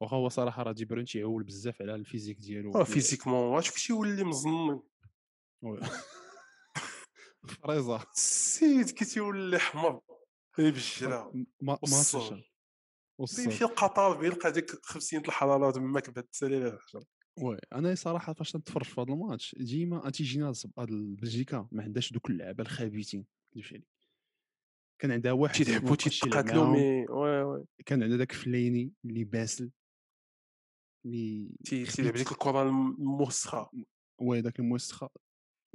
واخا 0.00 0.16
هو 0.16 0.28
صراحة 0.28 0.62
راه 0.62 0.72
دي 0.72 0.84
بروين 0.84 1.04
تيعول 1.04 1.42
بزاف 1.42 1.82
على 1.82 1.94
ال 1.94 1.99
physique 1.99 2.38
ديالو 2.38 2.74
آه 2.74 2.84
physiquement 2.84 3.54
واش 3.54 3.70
كلشي 3.70 3.92
يولي 3.92 4.24
مزنن 4.24 4.80
وي. 5.62 5.80
فريزا 7.62 8.00
السيد 8.12 8.90
كي 8.90 9.04
تيولي 9.04 9.58
حمر. 9.58 10.00
بالجرا. 10.58 11.32
ما 11.60 11.78
ما 11.82 12.42
يمشي 13.38 13.64
لقطر 13.64 14.16
بيلقى 14.16 14.52
ديك 14.52 14.86
50 14.86 15.20
الحراره 15.20 15.70
تماك 15.70 16.10
بعد 16.10 16.26
السليله 16.32 16.68
الحجر 16.68 17.04
وي 17.38 17.58
أنا 17.72 17.94
صراحة 17.94 18.32
فاش 18.32 18.56
نتفرج 18.56 18.84
في 18.84 19.00
هذا 19.00 19.12
الماتش 19.12 19.54
ديما 19.58 20.10
تيجينا 20.10 20.52
بلجيكا 20.76 21.68
ما 21.72 21.82
عندهاش 21.82 22.12
دوك 22.12 22.30
اللعابه 22.30 22.62
الخبيثين 22.62 23.24
كنمشي 23.54 23.74
عليك 23.74 23.88
كان 24.98 25.10
عندها 25.10 25.32
واحد 25.32 25.54
تيلعبوا 25.64 25.96
تيتقاتلوا. 25.96 26.66
مي 26.66 27.06
وي 27.06 27.42
وي. 27.42 27.64
كان 27.86 28.02
عندنا 28.02 28.18
داك 28.18 28.32
فليني 28.32 28.92
اللي 29.04 29.24
باسل 29.24 29.70
اللي. 31.04 31.50
تيلعب 31.64 32.14
ديك 32.14 32.32
الكرة 32.32 32.62
الموسخة. 32.62 33.70
وي 34.18 34.40
داك 34.40 34.58
الموسخة. 34.60 35.10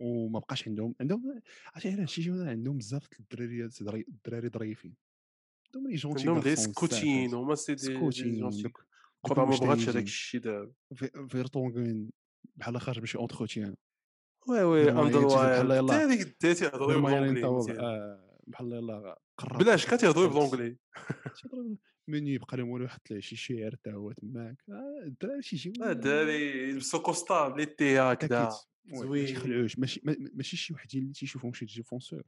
وما 0.02 0.40
بقاش 0.40 0.68
عندهم 0.68 0.96
عندهم 1.02 1.42
عرفتي 1.74 1.92
علاش؟ 1.92 2.16
تيجيونا 2.16 2.50
عندهم 2.50 2.78
بزاف 2.78 3.08
دري- 3.32 4.06
الدراري 4.08 4.50
ظريفين 4.50 4.96
عندهم 5.66 5.92
لي 5.92 5.96
جونتي 5.96 6.20
عندهم 6.20 6.40
دي 6.40 6.56
سكوتين 6.56 7.34
هما 7.34 7.56
سي 7.56 7.74
دي 7.76 7.82
سكوتين 7.82 8.50
الكره 9.26 9.46
ما 9.46 9.58
بغاتش 9.58 9.90
هذاك. 9.90 10.04
الشيء 10.04 10.40
دابا 10.42 10.72
في- 10.96 11.28
فيرتونغن 11.30 12.10
بحال 12.56 12.82
خارج 12.82 13.00
بشي 13.00 13.18
اونتروتيان 13.18 13.76
وي 14.50 14.64
وي 14.64 14.92
اندر 14.92 15.22
يلاه. 15.22 15.96
حتى 15.96 16.04
هذيك 16.04 16.38
داتي 16.42 16.70
فيرماين 16.70 17.34
بالونجلي 17.34 18.20
بحال 18.48 18.74
يلاه 18.74 19.18
قرب 19.38 19.58
بلاش 19.60 19.86
قربت. 19.88 20.06
بالونجلي 20.06 20.78
تيهضروا 21.42 21.76
من 22.08 22.28
يبقى 22.28 22.58
لهم 22.58 22.70
والو 22.70 22.86
يحط 22.86 23.12
ليه 23.12 23.20
شي 23.20 23.36
شعر 23.36 23.72
حتى 23.72 23.94
هو 23.94 24.12
تماك 24.12 24.58
الدراري 25.06 25.42
تيجيو 25.42 25.74
آه، 25.84 25.92
الدراري 25.92 26.70
يلبسوا 26.70 27.00
كوستار 27.00 27.56
لي 27.56 27.66
تي 27.66 28.00
هكذا 28.00 28.50
زوين. 28.94 29.22
ما 29.22 29.28
تيخلعوش 29.28 29.80
ماشي 29.80 30.02
ما- 30.04 30.16
ما- 30.20 30.32
ماشي 30.34 30.58
شي 30.58 30.74
وحدين 30.74 31.02
اللي 31.02 31.14
تيشوفهم 31.14 31.54
شي 31.54 31.66
ديفونسور 31.66 32.24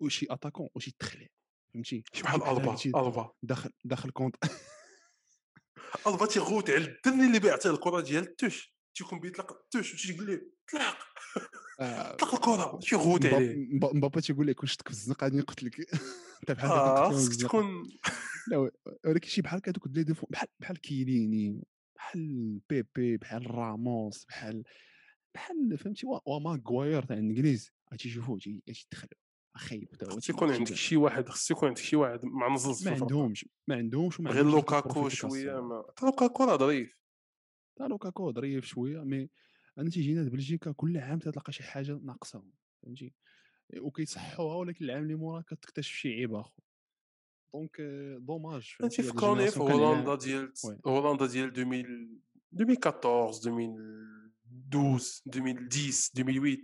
وشي 0.00 0.26
اتاكون 0.30 0.68
وشي 0.74 0.90
تخلع 0.98 1.26
فهمتي 1.74 2.02
شي 2.12 2.22
بحال 2.22 2.42
البا 2.42 2.76
البا 2.86 3.30
داخل 3.42 3.70
داخل 3.84 4.10
كونت 4.10 4.36
البا 6.06 6.26
تيغوت 6.26 6.70
على 6.70 6.84
الدري 6.84 7.26
اللي 7.26 7.38
بيعطيه 7.40 7.70
الكرة 7.70 8.00
ديال 8.00 8.22
التوش 8.22 8.74
تيكون 8.94 9.20
بيطلق 9.20 9.52
التوش 9.52 9.94
وتيقول 9.94 10.26
ليه 10.26 10.50
طلق. 10.72 10.96
آه، 11.80 12.16
طلق 12.16 12.34
الكرة 12.34 12.78
تيغوت 12.82 13.26
عليه. 13.26 13.54
مبا- 13.56 13.94
مبابا 13.94 14.20
تيقول 14.20 14.46
لك 14.46 14.60
واش 14.62 14.76
تك 14.76 14.88
في 14.88 14.94
الزنقه 14.94 15.24
غادي 15.24 15.36
نقتلك 15.36 15.80
انت 16.42 16.52
بحال 16.52 16.70
هكا 16.70 17.10
خصك 17.10 17.40
تكون 17.42 17.64
لا 18.50 18.70
ولكن 19.04 19.28
شي 19.28 19.42
بحال 19.42 19.58
هكا 19.58 19.70
دوك 19.72 19.86
لي 19.86 20.02
ديفون 20.04 20.26
بحال 20.30 20.48
بحال 20.60 20.80
كيليني 20.80 21.62
بحال 21.96 22.60
بيبي 22.70 23.16
بحال 23.16 23.50
راموس 23.50 24.24
بحال 24.24 24.62
بحال 25.34 25.78
فهمتي 25.78 26.06
وا- 26.06 26.20
وماغواير 26.36 27.02
تاع 27.02 27.16
الإنجليز. 27.16 27.70
غتيشوفوه 27.94 28.38
تي- 28.38 28.62
تيدخلوا 28.66 29.10
خايب 29.56 29.88
هو 30.04 30.10
خص 30.10 30.30
يكون 30.30 30.50
عندك 30.52 30.74
شي 30.74 30.96
واحد 30.96 31.28
خص 31.28 31.50
يكون 31.50 31.68
عندك 31.68 31.80
شي 31.80 31.96
واحد 31.96 32.24
معنزز 32.24 32.66
ما 32.88 32.94
في 32.94 33.02
الفرقه 33.02 33.02
عندهمش 33.02 33.48
ما 33.66 33.76
عندهمش 33.76 34.20
وما 34.20 34.30
غير 34.30 34.44
لوكاكو. 34.44 35.08
شوية 35.08 35.60
ما 35.60 35.84
لوكاكو 36.02 36.44
راه 36.44 36.56
ظريف. 36.56 36.98
تا 37.76 37.84
لوكاكو 37.84 38.32
ظريف 38.32 38.64
شوية 38.64 39.00
مي 39.04 39.30
أنا 39.78 39.90
تيجينا 39.90 40.22
بلجيكا 40.22 40.72
كل 40.72 40.96
عام 40.98 41.18
تلقى 41.18 41.52
شي 41.52 41.62
حاجة 41.62 42.00
ناقصة 42.02 42.44
فهمتي؟ 42.82 43.12
وكيصحوها 43.80 44.56
ولكن 44.56 44.84
العام 44.84 45.02
اللي 45.02 45.14
موراه 45.14 45.42
كتكتشف 45.42 45.94
شي 45.94 46.08
عيب 46.14 46.34
آخر. 46.34 46.62
donc 47.54 47.80
dommage 48.20 48.76
انت 48.82 48.94
فهمتي؟ 48.94 49.02
فكروني 49.02 49.50
في 49.50 49.60
هولندا 49.60 50.14
ديال. 50.14 50.52
هولندا 50.86 51.26
ديال 51.26 51.48
2000 51.48 52.20
2014 52.60 53.48
2012 53.50 54.18
2010 54.26 55.22
2008 55.26 56.62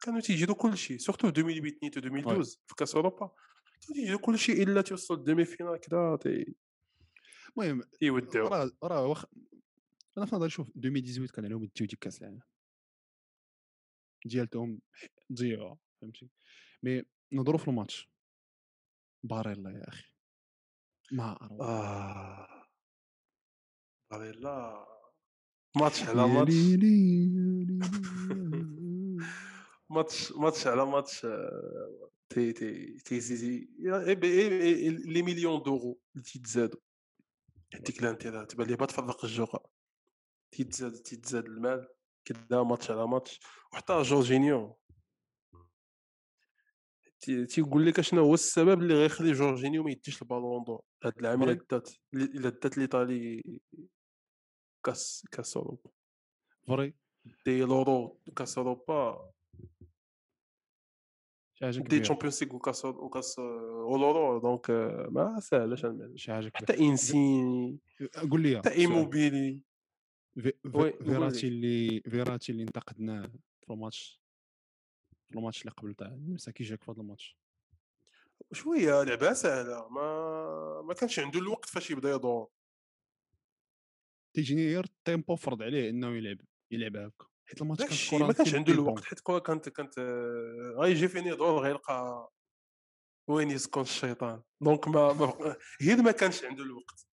كانوا 0.00 0.20
تيجيروا 0.20 0.56
كلشي 0.56 0.98
surtout 0.98 1.32
في 1.32 1.40
2008 1.40 1.78
نيت 1.82 1.96
و 1.96 2.00
2012 2.00 2.58
في 2.66 2.74
كاس 2.74 2.94
أوروبا. 2.94 3.30
تيجيروا 3.80 4.20
كلشي 4.20 4.52
إلا 4.62 4.82
توصل 4.82 5.14
ال 5.14 5.44
demi-finale 5.44 5.80
كذا 5.80 6.16
تي- 6.16 6.54
المهم 7.58 7.82
تيودعوا 8.00 8.48
راه 8.48 8.70
راه 8.82 9.06
واخ 9.06 9.24
أنا 10.18 10.26
في 10.26 10.36
نظري 10.36 10.50
شوف 10.50 10.68
2018 10.76 11.32
كان 11.34 11.44
عليهم 11.44 11.64
يديو 11.64 11.86
ديك 11.86 11.98
كاس 11.98 12.20
العالم. 12.22 12.40
ديالتهم 14.26 14.80
ضيعوها 15.32 15.78
فهمتي؟ 16.00 16.30
مي 16.82 17.02
نهضروا 17.32 17.58
في 17.58 17.68
الماتش. 17.68 18.10
باريلا 19.24 19.70
يا 19.70 19.88
أخي. 19.88 20.04
ما 21.12 21.32
أروع. 21.42 21.66
آه. 21.68 22.66
لا 24.12 24.86
ماتش 25.76 26.02
على 26.02 26.26
ماتش. 26.28 26.54
ماتش 29.96 30.32
ماتش 30.32 30.66
على 30.66 30.86
ماتش 30.86 31.24
آه، 31.24 32.10
تي 32.28 32.52
تي 32.52 32.98
تي 32.98 33.20
تي 33.20 33.68
يا- 33.78 34.00
إيه 34.06 34.14
إيه- 34.14 35.00
إيه- 35.00 35.08
لي 35.08 35.22
مليون 35.22 35.62
دورو 35.62 36.00
اللي 36.14 36.24
تيتزادوا 36.24 36.80
هذيك 37.74 38.02
الانتيرا 38.02 38.44
تبان 38.44 38.66
لي 38.66 38.76
بتفرق 38.76 39.24
الجوغا 39.24 39.60
تيتزاد 40.52 40.92
تيتزاد 40.92 41.44
المال 41.44 41.88
كدا 42.24 42.62
ماتش 42.62 42.90
على 42.90 43.06
ماتش. 43.08 43.40
وحتى 43.72 44.02
جورجينيو. 44.02 44.76
تي- 47.20 47.46
تيقول 47.46 47.86
لك 47.86 47.98
أشنو 47.98 48.20
هو 48.24 48.34
السبب 48.34 48.82
اللي 48.82 48.94
غيخلي 48.94 49.32
جورجينيو 49.32 49.82
ما 49.82 49.90
يديش 49.90 50.22
البالون 50.22 50.64
دور؟ 50.64 50.82
هاد 51.04 51.18
العام 51.18 51.42
الا. 51.42 51.52
دات 51.70 51.88
إلا 52.14 52.48
دات 52.50 52.78
ليطالي 52.78 53.42
كاس 54.84 55.24
كاس 55.32 55.56
أوروبا. 55.56 55.90
فري 56.68 56.94
دي 57.46 57.60
لورو 57.60 58.20
كاس 58.36 58.58
أوروبا. 58.58 59.30
شي 61.58 61.64
حاجة 61.64 61.74
دي 61.74 61.80
كبيرة. 61.80 62.02
تشامبيونز 62.02 62.44
ليغ 62.44 62.54
وكاس 62.54 62.84
وكاس 62.84 63.38
اولورو 63.38 64.38
دونك 64.38 64.70
ما 65.10 65.40
ساهلاش 65.40 65.86
شي 66.14 66.32
حاجة 66.32 66.48
كبيرة. 66.48 66.52
حتى 66.54 66.78
إنسيني. 66.78 67.78
قول 68.30 68.42
لي 68.42 68.58
حتى. 68.58 68.70
إيموبيلي. 68.70 69.62
فيراتي 70.36 71.50
لي. 71.50 71.88
اللي 71.88 72.00
فيراتي 72.00 72.52
اللي 72.52 72.62
انتقدناه 72.62 73.26
في 73.60 73.70
الماتش. 73.70 74.20
في 75.28 75.36
الماتش 75.36 75.60
اللي 75.60 75.72
قبل 75.72 75.94
تاع 75.94 76.06
النمسا 76.06 76.50
كي 76.52 76.64
جاك 76.64 76.82
في 76.82 76.90
هذا 76.90 77.00
الماتش. 77.00 77.36
شوية 78.52 79.02
لعبة 79.02 79.32
سهلة. 79.32 79.88
ما 79.88 80.82
ما 80.82 80.94
كانش 80.94 81.18
عنده 81.18 81.38
الوقت 81.38 81.68
فاش 81.68 81.90
يبدا 81.90 82.10
يدور. 82.10 82.48
تيجيني 84.34 84.66
غير 84.66 84.84
ال 84.84 84.93
tempo 84.93 85.36
فرض 85.36 85.62
عليه 85.62 85.90
إنه 85.90 86.16
يلعب 86.16 86.38
يلعب 86.70 86.96
هكا. 86.96 87.26
حيت 87.46 87.62
الماتش 87.62 87.80
كانت 87.80 87.92
الشيء 87.92 88.26
ما 88.26 88.32
كانش 88.32 88.54
عنده 88.54 88.72
الوقت. 88.72 89.04
حيت 89.04 89.18
الكره 89.18 89.38
كانت 89.38 89.68
كانت 89.68 89.98
آه، 89.98 90.74
غيجي 90.78 91.08
فين 91.08 91.26
يدور 91.26 91.62
غيلقى 91.62 92.30
وين 93.28 93.50
يسكن 93.50 93.80
الشيطان. 93.80 94.42
دونك 94.60 94.88
ما, 94.88 95.12
ما 95.12 95.56
غير 95.82 96.02
ما 96.02 96.12
كانش 96.12 96.44
عنده 96.44 96.62
الوقت. 96.62 97.06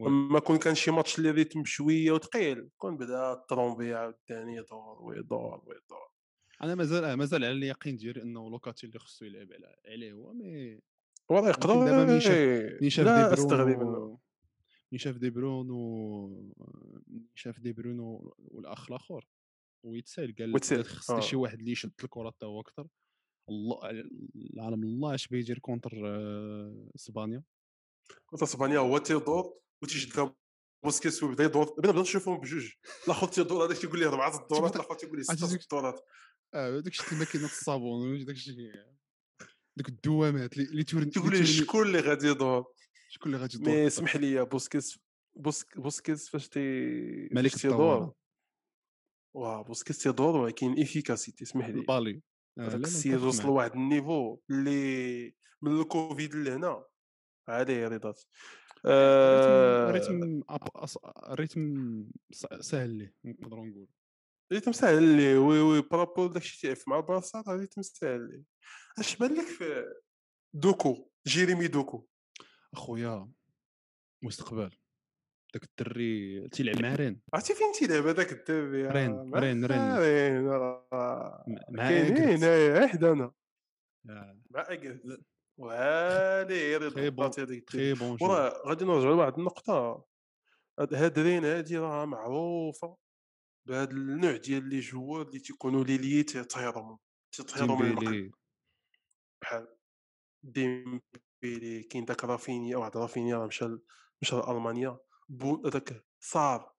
أما 0.00 0.40
كون 0.40 0.56
كان 0.58 0.74
شي 0.74 0.90
ماتش 0.90 1.18
اللي 1.18 1.30
ريتم 1.30 1.64
شوية 1.64 2.12
وثقيل 2.12 2.70
كون 2.76 2.96
بدأ 2.96 3.32
الطرومبي 3.32 3.94
عاوتاني 3.94 4.56
يدور 4.56 5.02
ويدور 5.02 5.62
ويدور. 5.66 6.12
أنا 6.62 6.74
مازال 6.74 7.04
آه، 7.04 7.14
مازال 7.14 7.44
على 7.44 7.52
اليقين 7.52 7.96
ديالي 7.96 8.22
إنه 8.22 8.50
لوكاتي 8.50 8.86
اللي 8.86 8.98
خصو 8.98 9.24
يلعب 9.24 9.48
عليه 9.86 10.12
هو 10.12 10.32
مي 10.32 10.80
والله 11.28 11.48
يقدر 11.48 11.84
دابا 11.84 12.04
مين 12.04 12.20
شاف 12.20 12.80
مين 12.80 12.90
شاف 12.90 13.06
لا 13.06 13.28
دي 13.28 13.34
أستغرب 13.34 13.68
منه. 13.68 14.18
مين 14.92 14.98
شاف 14.98 15.16
دي 15.16 15.30
برونو 15.30 16.26
مين 17.06 17.28
شاف 17.34 17.60
دي 17.60 17.72
برونو 17.72 18.34
والأخ 18.38 18.90
الآخر. 18.90 19.26
ويتسال 19.84 20.34
قال 20.38 20.54
ويتسال، 20.54 20.76
قال 20.82 20.86
خص 20.86 21.20
شي 21.20 21.36
آه. 21.36 21.38
واحد 21.38 21.58
اللي 21.58 21.70
يشد 21.72 21.92
الكره 22.04 22.30
حتى 22.30 22.46
هو 22.46 22.60
أكثر. 22.60 22.86
الله 23.48 23.78
العالم 24.54 24.82
الله 24.84 25.14
اش 25.14 25.28
بيدير 25.28 25.58
كونتر 25.58 25.90
آه، 26.06 26.90
إسبانيا. 26.96 27.42
كنت 28.26 28.42
إسبانيا 28.42 28.78
هو 28.78 28.98
تيدور 28.98 29.58
وتيشد 29.82 30.32
بوسكيس 30.84 31.22
ويبدا 31.22 31.44
يدور 31.44 31.74
بدا 31.78 31.90
بدا 31.90 32.00
نشوفهم 32.00 32.40
بجوج. 32.40 32.72
الآخر 33.06 33.28
تيدور 33.28 33.66
هذاك 33.66 33.78
تيقول 33.78 33.98
لي 33.98 34.06
أربعة 34.06 34.42
الدورات 34.42 34.76
الآخر 34.76 34.94
تيقول 34.94 35.18
لي 35.18 35.24
ستة 35.24 35.48
ديك- 35.48 35.62
الدورات. 35.62 36.00
آه 36.54 36.80
داك 36.80 36.92
الشيء 36.92 37.18
ماكينة 37.18 37.44
الصابون 37.44 38.24
داك 38.24 38.36
الشيء 38.36 38.72
دوك 39.76 39.88
الدوامات 39.88 40.58
اللي 40.58 40.84
تورن 40.84 41.10
تيقول 41.10 41.32
لي 41.38 41.46
شكون 41.46 41.86
اللي 41.86 42.00
غادي 42.00 42.26
يدور؟ 42.26 42.64
شكون 43.08 43.26
اللي 43.34 43.42
غادي 43.42 43.56
يدور 43.56 43.74
مي؟ 43.74 43.86
اسمح 43.86 44.16
لي 44.16 44.44
بوسكيس 44.44 44.98
بوسك 45.36 45.78
بوسكيس 45.78 46.28
فاش 46.28 46.48
تي 46.48 46.60
ملك 47.32 47.54
تيدور. 47.56 48.12
واه 49.34 49.62
بوسكيس 49.62 49.98
تيدور 49.98 50.36
ولكن 50.36 50.80
efficacité 50.80 51.44
اسمح 51.44 51.66
لي 51.68 51.80
البالي 51.80 52.22
هذاك 52.58 52.74
السيد 52.74 53.14
وصل. 53.20 53.42
لواحد 53.46 53.72
ال 53.72 53.81
niveau 53.81 54.38
اللي 54.50 55.34
من 55.62 55.80
الكوفيد 55.80 56.34
لهنا 56.34 56.84
عليه 57.48 57.88
رضات 57.88 58.20
ال 61.30 61.41
rythme 61.41 62.04
س- 62.32 62.46
سهل 62.60 62.90
ليه 62.90 63.14
نقدروا 63.24 63.66
نقول 63.66 63.86
rythme 64.52 64.72
ساهل 64.72 65.16
ليه 65.16 65.38
oui 65.38 65.60
oui 65.60 65.80
par 65.82 65.95
rapport 65.95 66.26
داكشي 66.26 66.60
تيعرف 66.60 66.88
مع 66.88 66.96
البارسا 66.96 67.44
راه 67.48 67.56
rythme 67.56 67.82
ساهل 67.82 68.28
ليه 68.30 68.42
اش 68.98 69.16
بان 69.16 69.34
لك 69.34 69.46
في 69.46 69.84
دوكو 70.54 71.10
جيريمي 71.26 71.68
دوكو 71.68 72.06
اخويا 72.74 73.32
مستقبل 74.22 74.70
داك 75.54 75.64
الدري 75.64 76.48
تيلعب 76.48 76.82
مع 76.82 76.94
رين. 76.94 77.20
عرفتي 77.34 77.54
فين 77.54 77.72
تيلعب 77.72 78.06
هذاك 78.06 78.32
الدري؟ 78.32 78.88
رين، 78.88 79.34
رين، 79.34 79.64
رين. 79.64 79.96
رين. 79.96 80.44
مع 81.70 81.88
كاينين. 81.88 82.28
هنايا 82.28 82.86
حدانا 82.86 83.32
مع 84.50 84.66
وهادي 85.58 86.78
bon 86.78 87.24
عرفتي 87.24 87.42
هذيك 87.42 87.70
وراه 88.20 88.62
غادي 88.66 88.84
نرجعوا 88.84 89.14
لواحد 89.14 89.38
النقطة. 89.38 90.04
هاد 90.78 91.18
رين 91.18 91.44
هادي 91.44 91.78
راه 91.78 92.04
معروفة 92.04 92.96
بهاد 93.68 93.90
النوع 93.90 94.36
ديال 94.36 94.68
les 94.68 94.80
joueurs 94.80 95.22
اللي 95.22 95.38
تيكونوا 95.38 95.84
ليليي 95.84 96.22
تيطيروا 96.22 96.96
تيطيروا 97.32 97.76
من 97.76 98.30
بحال 99.42 99.76
ديمبيلي 100.42 101.82
كاين 101.82 102.04
داك 102.04 102.24
رافينيا 102.24 102.76
واحد 102.76 102.96
رافينيا 102.96 103.36
راه 103.36 103.46
مشى 103.46 103.68
مشى 104.22 104.36
لألمانيا. 104.36 104.98
bon 105.32 105.62
هذاك 105.66 106.04
صار 106.20 106.74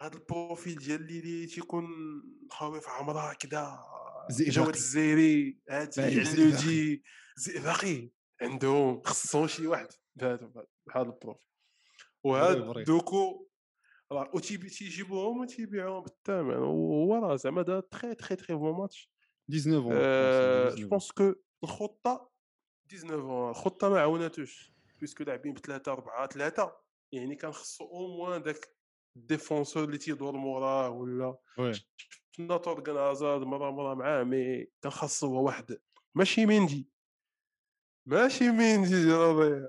هاد 0.00 0.14
ال 0.14 0.23
profil 0.23 0.74
ديال 0.74 1.02
l'ailier 1.06 1.46
تيكون 1.46 1.86
خاوي 2.50 2.80
عمرها 2.86 3.34
كدا 3.34 3.78
زئبقي. 4.30 4.50
جواد 4.50 4.74
الزيري 4.74 5.60
هاد 5.70 5.94
باين 5.96 6.26
علودي 6.26 7.02
زئبقي. 7.36 8.10
عندهم 8.42 9.02
خصهم 9.02 9.46
شي 9.46 9.66
واحد 9.66 9.88
بهذا 10.16 10.52
بهذا 10.86 11.06
ال 11.06 11.11
profil. 11.11 11.48
وهاد. 12.24 12.84
دوكو 12.84 13.48
راه 14.12 14.30
تيجيبوهم 14.38 15.40
وتيبيعوهم 15.40 16.02
بالثمن. 16.02 16.56
وهو 16.56 17.14
راه 17.14 17.36
زعما 17.36 17.62
دا 17.62 17.80
très 17.80 18.14
très 18.14 18.36
très 18.36 18.54
bon 18.54 18.78
match. 18.78 19.10
19 19.50 19.76
ans 19.76 19.92
آه، 19.92 20.74
je 20.74 20.88
pense 20.88 21.12
que 21.12 21.34
الخطة 21.64 22.30
19 22.88 23.50
الخطة 23.50 23.88
ما 23.88 24.00
عاوناتوش 24.00 24.72
puisque 25.00 25.24
لاعبين 25.24 25.52
بثلاثه 25.52 25.92
اربعه 25.92 26.26
ثلاثة 26.26 26.87
يعني 27.12 27.36
كان 27.36 27.52
خصو 27.52 27.84
au 27.84 28.16
moins 28.16 28.42
داك 28.42 28.68
ال 29.16 29.23
défenseur 29.23 29.84
اللي 29.84 29.98
تيدور 29.98 30.36
موراه 30.36 30.90
ولا 30.90 31.38
شفنا 32.32 32.56
تورغان 32.56 32.96
هازارد 32.96 33.42
مرة 33.42 33.70
مرة 33.70 33.94
معاه 33.94 34.24
mais 34.24 34.66
كان 34.82 34.92
خاصو 34.92 35.26
هو 35.26 35.46
واحد 35.46 35.78
ماشي 36.14 36.46
ميندي 36.46 36.88
ماشي 38.06 38.50
ميندي 38.50 39.08
يا 39.08 39.32
ربيع 39.32 39.68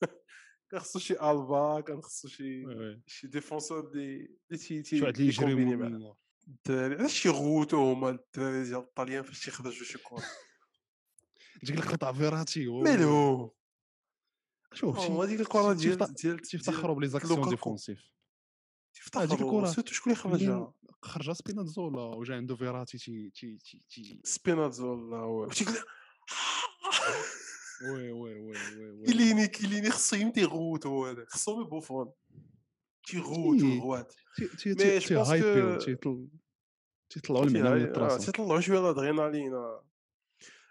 كان 0.70 0.80
خصو 0.80 0.98
شي 0.98 1.14
البا 1.14 1.80
كان 1.80 2.02
خصو 2.02 2.28
شي 2.28 2.66
شي 3.06 3.26
défenseur 3.26 3.80
اللي 3.80 4.36
اللي 4.50 4.58
تي 4.58 4.82
تي 4.82 5.02
واحد 5.02 5.16
اللي 5.16 5.28
يجري 5.28 6.14
الدراري 6.48 6.94
علاش 6.94 7.22
تيغوتو 7.22 7.76
هما 7.76 8.10
الدراري 8.10 8.62
ديال 8.62 8.80
الطاليان 8.80 9.22
فاش 9.22 9.44
تيخرجوا 9.44 9.86
شي 9.86 9.98
كرة؟ 9.98 10.24
ديك 11.62 11.76
القطع 11.76 12.12
فيراتي 12.12 12.66
مالو 12.66 13.54
شوف 14.74 14.98
هذيك 14.98 15.40
الكرة 15.40 15.72
ديال 15.72 16.14
ديال 16.14 16.38
تيفتخروا 16.38 16.94
ب 16.96 17.08
les 17.08 17.19
actions. 17.19 17.48
défensives. 17.48 17.98
هذيك 17.98 18.12
تيفتخروا 18.94 19.60
الكرة 19.60 19.72
سيرتو 19.72 19.92
شكون 19.92 20.12
اللي 20.12 20.22
خرجها 20.22 20.72
خرج؟ 21.02 21.30
سبينازولا 21.32 22.02
وجا 22.02 22.34
عنده 22.36 22.56
فيراتي 22.56 22.98
تي 22.98 23.30
تي 23.30 23.58
تي 23.58 23.82
تي. 23.90 24.20
سبينازولا 24.24 25.22
وتيقول 25.22 25.74
oui 27.92 28.12
oui 28.12 28.12
oui 28.12 28.52
oui 28.76 28.90
oui 28.90 29.04
كيليني 29.06 29.48
كيليني 29.48 29.90
خصو 29.90 30.16
يمتي 30.16 30.40
يغوت 30.40 30.86
هو 30.86 31.06
هذا 31.06 31.24
خصو 31.28 31.64
بوفون. 31.64 32.12
تيغوت 33.06 33.62
mais 33.62 34.98
je 34.98 35.14
pense 35.24 35.84
تيطل 35.84 36.28
تيطلعوا 37.10 37.46
آه، 37.46 37.98
راسهم 37.98 38.18
تيطلعوا 38.18 38.60
شوية 38.60 38.78
الأدرينالين 38.80 39.54
آه. 39.54 39.86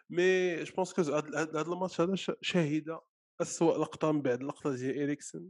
mais 0.10 0.64
je 0.64 0.74
pense 0.76 0.94
que 0.94 1.02
هاد 1.02 1.56
الماتش 1.56 2.02
هذا 2.02 2.16
ش- 2.16 2.32
شاهد 2.42 3.00
اسوء 3.42 3.78
لقطة 3.82 4.12
من 4.12 4.22
بعد 4.22 4.40
اللقطة 4.42 4.76
ديال 4.76 5.02
اريكسن 5.02 5.50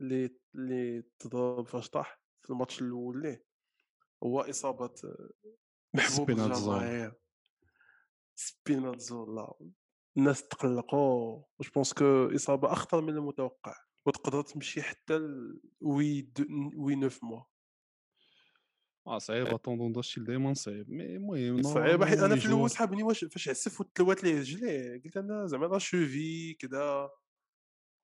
اللي 0.00 0.36
اللي 0.54 1.02
تضرب 1.18 1.66
فاش 1.66 1.90
طاح 1.90 2.20
في 2.42 2.50
الماتش 2.50 2.82
الأول 2.82 3.22
ليه 3.22 3.44
هو 4.24 4.40
إصابة 4.40 4.94
محبوب. 5.94 6.30
الجماهير 6.30 7.14
سبيناتزولا 8.34 9.54
الناس 10.16 10.48
تقلقوا. 10.48 11.42
je 11.60 11.70
pense 11.74 11.92
que 11.92 12.30
إصابة 12.34 12.72
أخطر 12.72 13.00
من 13.00 13.16
المتوقع. 13.16 13.76
وتقدر 14.06 14.42
تمشي 14.42 14.82
حتى 14.82 15.18
ل 15.18 15.60
oui 15.80 16.32
oui 16.76 16.94
neuf 16.94 17.24
mois. 17.24 17.42
آه 19.06 19.18
صعيب 19.18 19.56
tendon 19.56 19.92
d'Achille 19.92 20.20
دايما 20.20 20.54
صعيب. 20.54 20.90
mais 20.90 21.16
المهم 21.16 21.62
صعيب 21.62 22.04
حيت 22.04 22.18
أنا 22.18 22.36
في 22.36 22.46
الأول 22.46 22.70
سحابني 22.70 23.02
واش 23.02 23.24
فاش 23.24 23.48
عسف 23.48 23.80
وتلوات 23.80 24.24
ليه 24.24 24.38
رجليه 24.38 25.02
قلت 25.04 25.16
أنا 25.16 25.46
زعما 25.46 25.66
لا 25.66 25.78
شوفي 25.78 26.54
كذا 26.54 27.10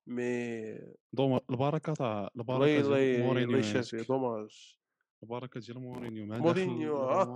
مي 0.07 0.79
دوما 1.13 1.41
البركة 1.49 1.93
تاع 1.93 2.29
البركة 2.35 2.81
ديال 2.81 3.23
مورينيو. 3.23 3.61
dommage. 4.09 4.77
البركة 5.23 5.59
ديال 5.59 5.79
مورينيو 5.79 6.25
مع 6.25 6.37
مورينيو 6.37 7.33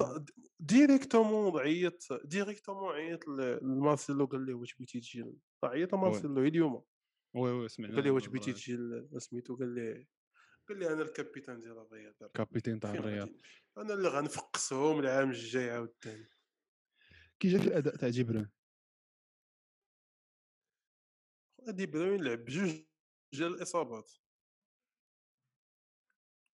directement 0.60 1.60
عيط 1.60 2.08
directement 2.26 2.96
عيط 2.96 3.28
لمارسيلو 3.62 4.26
قال 4.26 4.46
له 4.46 4.54
واش 4.54 4.76
بغيتي 4.76 5.00
تجي 5.00 5.26
عيط 5.64 5.94
لمارسيلو 5.94 6.44
اليوم. 6.44 6.84
oui 7.34 7.52
oui 7.52 7.68
سمعنا 7.68 7.96
قال 7.96 8.04
لي 8.04 8.10
واش 8.10 8.28
بغيتي. 8.28 8.54
تجي 8.54 8.78
سميتو 9.18 9.56
قال 9.56 9.76
لي 9.76 10.08
قال 10.72 10.80
لي 10.80 10.94
أنا 10.94 11.02
ال 11.02 11.08
capitaine 11.08 11.60
ديال 11.60 11.78
الرياض 11.78 12.14
capitaine 12.34 12.80
تاع 12.80 12.94
الرياض؟ 12.94 13.30
أنا 13.78 13.94
اللي 13.94 14.08
غنفقسهم 14.08 15.00
العام 15.00 15.30
الجاي 15.30 15.70
عاوتاني 15.70 16.30
كي 17.40 17.48
جاك 17.48 17.62
الأداء 17.62 17.96
تاع 17.96 18.10
جبران؟ 18.10 18.50
دي 21.68 21.86
بروين 21.86 22.24
لعب 22.24 22.38
بجوج 22.46 22.86
ديال 23.34 23.54
الإصابات. 23.54 24.12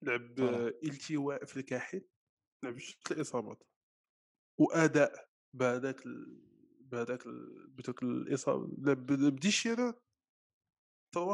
لعب 0.01 0.39
التواء 0.83 1.45
في 1.45 1.57
الكاحل 1.57 2.07
لعب 2.63 2.73
بجوج 2.73 2.95
الإصابات. 3.11 3.63
وأداء 4.59 5.29
بهذاك 5.53 6.05
ال... 6.05 6.41
بهذاك 6.81 7.25
ال... 7.25 7.79
الإصابة 8.03 8.75
لعب 8.77 9.05
بدي 9.05 9.51
شيرو 9.51 10.01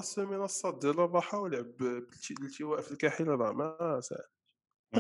سيمين 0.02 0.42
الصاد 0.42 0.80
ديال 0.80 1.00
الراحه 1.00 1.40
ولعب 1.40 1.78
بالتي- 1.78 2.32
الالتواء 2.40 2.82
في 2.82 2.92
الكاحل 2.92 3.28
راه 3.28 3.52
ما 3.52 4.00
سهل 4.02 4.24
ما. 4.94 5.00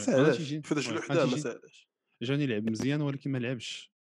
حداه 1.09 1.19
غادي 1.23 1.31
ما 1.35 1.37
سهلاش 1.41 1.89
جاني 2.21 2.47
لعب 2.47 2.69
مزيان 2.69 3.01
ولكن 3.01 3.31
ما 3.31 3.37
لعبش. 3.37 3.93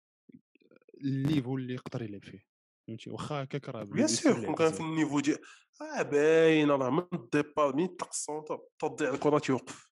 الليفو 1.03 1.57
اللي 1.57 1.73
يقدر 1.73 2.01
يلعب 2.01 2.23
فيه 2.23 2.45
فهمتي؟ 2.87 3.09
واخا 3.09 3.43
هكاك 3.43 3.69
راه 3.69 3.83
بيان 3.83 4.07
سور 4.07 4.45
كون 4.45 4.55
كان 4.55 4.71
في 4.71 4.79
النيفو 4.79 5.19
ديال 5.19 5.39
آه 5.81 6.01
باين 6.01 6.71
راه 6.71 6.89
من 6.89 7.03
الديبار 7.13 7.75
من 7.75 7.83
يطلق 7.83 8.09
السونتر 8.09 8.59
تضيع 8.79 9.13
الكرة 9.13 9.39
تيوقف. 9.39 9.91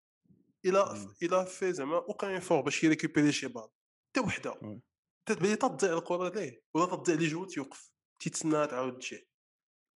إمم. 0.65 1.13
الا 1.23 1.43
في 1.43 1.73
زعما 1.73 1.95
أوكان 1.97 2.29
ايفور 2.31 2.61
باش 2.61 2.83
يريكوبيري 2.83 3.31
شي 3.31 3.47
بال. 3.47 3.67
حتى 4.09 4.19
وحدة. 4.19 4.81
تتبان 5.25 5.57
تضيع 5.59 5.97
الكرة 5.97 6.29
ليه؟ 6.29 6.61
ولا 6.73 6.85
تضيع 6.95 7.15
لي 7.15 7.27
جو 7.27 7.45
تيوقف. 7.45 7.91
تيتسناها 8.19 8.65
تعاود 8.65 8.97
تجي. 8.99 9.28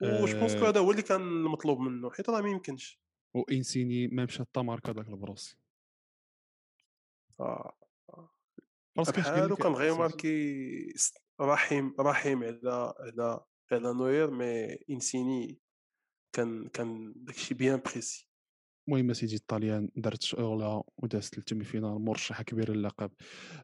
وش 0.01 0.34
بونسكو 0.34 0.65
آآ 0.65 0.69
هذا 0.69 0.79
هو 0.79 0.91
اللي 0.91 1.01
كان 1.01 1.21
المطلوب 1.21 1.79
منه؟ 1.79 2.12
حيت 2.12 2.29
راه 2.29 2.41
ما 2.41 2.49
يمكنش. 2.49 2.99
وإنسيني 3.34 4.08
ما 4.08 4.23
مشى 4.23 4.39
حتى 4.39 4.62
ماركا 4.62 4.91
داك 4.91 5.08
البروسي 5.08 5.58
آه. 7.39 7.77
باسكو 8.97 9.21
بحالو 9.21 9.53
لك 9.53 9.62
كان 9.62 9.71
غير؟ 9.71 9.97
ماركي 9.97 10.93
رحيم 11.41 11.95
رحيم 11.99 12.43
على 12.43 12.93
على 12.99 13.39
على 13.71 13.93
نوير 13.93 14.32
مي 14.32 14.73
إنسيني 14.89 15.60
كان 16.36 16.67
كان 16.67 17.13
داكشي 17.15 17.53
bien 17.53 17.82
précis. 17.86 18.27
المهم 18.88 19.10
اسيدي 19.10 19.36
الطاليان 19.36 19.89
دارت 19.95 20.21
شغلها 20.21 20.84
ودازت 20.97 21.38
لل 21.38 21.63
demi-finale 21.63 22.01
مرشحة 22.01 22.43
كبيرة 22.43 22.71
للقب 22.71 23.12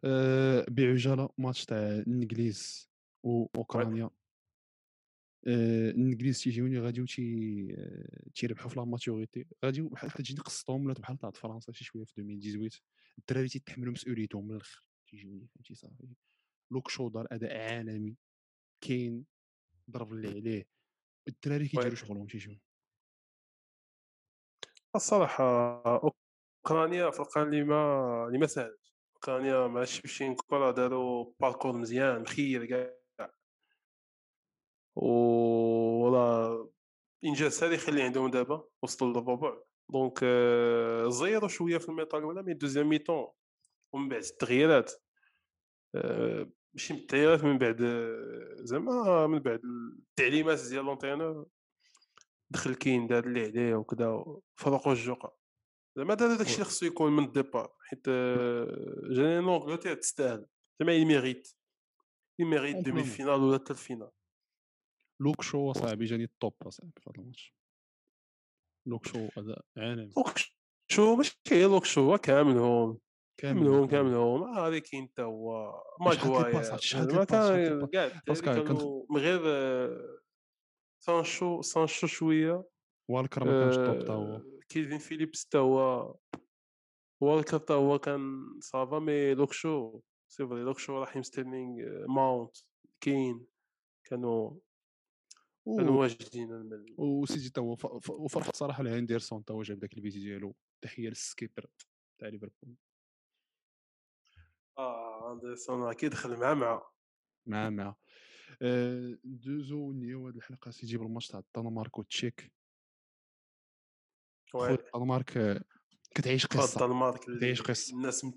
أه 0.04 0.65
بعجالة 0.70 1.30
ماتش 1.38 1.65
تاع 1.65 1.78
الإنجليز 1.78 2.89
واوكرانيا 3.24 4.10
الانجليز 5.47 6.43
تيجيوني 6.43 6.80
غاديو 6.80 7.06
تي 7.06 7.67
آه، 7.78 8.30
تيربحوا 8.36 8.69
في 8.69 8.80
la 8.80 8.86
maturité. 8.86 9.46
غاديو 9.65 9.89
بحال 9.89 10.12
تجيني 10.12 10.39
قصتهم 10.39 10.86
ولا 10.86 10.93
بحال 10.93 11.17
طاعت 11.17 11.38
فرنسا 11.38 11.71
شي 11.71 11.84
شوية 11.84 12.04
في 12.06 12.21
2018 12.21 12.82
الدراري 13.17 13.47
تيتحملوا 13.47 13.93
مسؤوليتهم 13.93 14.47
من 14.47 14.52
الآخر 14.56 14.84
تيجيوني 15.08 15.47
فهمتي 15.47 15.75
صافي. 15.75 16.08
لوك 16.71 16.89
شو 16.89 17.10
دار 17.10 17.28
أداء 17.32 17.58
عالمي 17.58 18.15
كاين 18.82 19.25
ضرب 19.89 20.13
اللي 20.13 20.28
عليه 20.28 20.67
الدراري 21.28 21.67
كيديروا. 21.67 21.95
شغلهم 21.95 22.28
تيجيو 22.28 22.58
الصراحة 24.95 25.43
أوكرانيا 26.65 27.10
فرقة 27.10 27.43
اللي 27.43 27.63
ما 27.63 28.25
اللي 28.28 28.38
ما 28.38 28.47
ساهلش 28.47 28.93
أوكرانيا 29.15 29.67
مع 29.67 29.84
شي 29.84 30.36
كره 30.36 30.71
داروا 30.71 31.34
parcours 31.39 31.78
مزيان 31.78 32.21
مخير 32.21 32.65
كاع. 32.65 32.99
وراه 35.02 36.70
انجاز 37.26 37.60
تاريخي 37.60 37.92
اللي 37.92 38.04
عندهم 38.04 38.32
دابا 38.32 38.64
وصلوا 38.84 39.14
للربع 39.14 39.58
donc 39.89 40.26
زيروا 41.08 41.48
شوية 41.48 41.78
في 41.78 41.90
ال 41.89 41.93
mi-temps 41.93 42.18
الأولى 42.18 42.44
mais 42.44 42.54
deuxième 42.54 42.89
mi-temps 42.89 43.28
ومن 43.94 44.10
بعد 44.10 44.22
التغييرات. 44.22 44.94
آه، 45.96 46.52
ماشي 46.74 46.94
من 46.94 47.00
التغييرات 47.00 47.44
من 47.44 47.58
بعد 47.58 47.78
زعما 48.60 49.28
من 49.28 49.40
بعد 49.40 49.62
التعليمات 50.10 50.60
ديال 50.70 50.86
l'entraîneur 50.86 51.48
دخل 52.50 52.76
كاين 52.76 53.08
دار 53.08 53.24
اللي 53.24 53.44
عليه 53.46 53.76
وكذا 53.76 54.26
فرقوا 54.56 54.94
الجوقة. 54.94 55.38
زعما 55.98 56.14
هذا 56.14 56.38
داكشي 56.38 56.54
اللي 56.54 56.66
خصو 56.66 56.86
يكون 56.86 57.12
من 57.12 57.24
ال 57.24 57.31
départ 57.31 57.74
حيت 57.80 58.10
généralement 59.10 59.60
l'Angleterre 59.60 59.96
تستاهل. 59.96 60.46
زعما 60.80 60.94
ils 60.94 61.10
méritent 61.10 61.54
ils 62.39 62.52
méritent 62.52 62.86
demi. 62.86 63.04
finale 63.04 63.42
ولا 63.42 63.58
حتى 63.58 63.74
ال 63.74 63.78
finale. 63.78 64.12
لوك 65.22 65.42
شو 65.42 65.74
صاحبي 65.74 66.06
جاني 66.06 66.24
ال 66.24 66.31
top 66.31 66.54
صاحبي 66.70 66.92
في 67.02 67.10
هذا 67.10 67.20
الماتش. 67.22 67.56
لوك 68.88 69.08
شو 69.08 69.28
أداء 69.38 69.66
عالمي. 69.78 70.14
لوك 70.18 70.30
شو 70.92 71.16
ماشي 71.16 71.64
لوك 71.64 71.86
شو 71.86 72.18
كاملهم 72.18 73.00
كامل 73.38 73.60
كاملهم 73.60 73.88
كاملهم 73.88 74.44
آه، 74.44 74.68
هذا 74.68 74.80
كاين 74.80 75.08
حتى 75.08 75.22
هو 75.22 75.84
باس، 76.06 76.80
شحال 76.80 77.08
ديال 77.08 77.26
كان 77.26 79.06
من 79.10 79.18
غير 79.18 79.42
آه، 79.46 80.20
سانشو 81.04 81.62
سانشو 81.62 82.08
شوية. 82.08 82.64
والكر 83.10 83.44
ما 83.44 83.64
كانش 83.64 83.76
top 83.76 84.04
حتى 84.04 84.12
هو 84.12 84.36
آه، 84.36 84.60
كيلفين 84.70 84.98
فيليبس 84.98 85.46
حتى 85.46 85.58
هو 85.58 86.16
والكر 87.22 87.60
حتى 87.60 87.74
هو 87.74 88.00
كان 88.00 88.46
ça 88.60 88.80
va 88.80 89.00
mais 89.00 89.34
لوك 89.34 89.54
شو 89.54 90.02
c'est 90.32 90.48
vrai 90.48 90.62
لوك 90.62 90.80
شو 90.80 91.02
رحيم 91.02 91.24
ستيرلينغ 91.24 91.84
آه، 91.84 92.06
ماونت 92.08 92.58
كين. 93.02 93.46
كانوا 94.04 94.52
واجدين 95.65 96.52
المل 96.54 96.95
وسيدي 96.98 97.52
هو 97.62 97.76
ف- 97.76 98.10
وفرحت 98.10 98.56
صراحة 98.56 98.84
لهندرسون 98.84 99.41
حتى 99.41 99.54
هو 99.54 99.63
جاب 99.63 99.80
داك 99.80 99.93
البيتي 99.93 100.19
ديالو 100.19 100.56
تحية 100.82 101.10
للسكيبر 101.10 101.65
تاع 102.19 102.28
ليفربول. 102.28 102.76
آه 104.78 105.34
اندرسون 105.34 105.82
راه 105.82 105.93
كيدخل 105.93 106.38
مع 106.39 106.54
مع 106.54 106.82
مع 107.45 107.69
مع 107.69 107.95
آه، 108.62 109.17
دوزو 109.24 109.91
نيو 109.91 110.28
هاد 110.28 110.36
الحلقة 110.36 110.72
سيدي 110.72 110.98
بالماتش 110.98 111.28
تاع 111.28 111.39
الدنمارك 111.39 111.98
والتشيك. 111.98 112.52
الدنمارك 114.56 115.62
كتعيش 116.15 116.45
قصة 116.45 116.86
الدنمارك 116.86 117.28
اللي 117.28 117.39
تعيش 117.39 117.62
قصة. 117.62 117.95
الناس 117.95 118.26
م... 118.26 118.32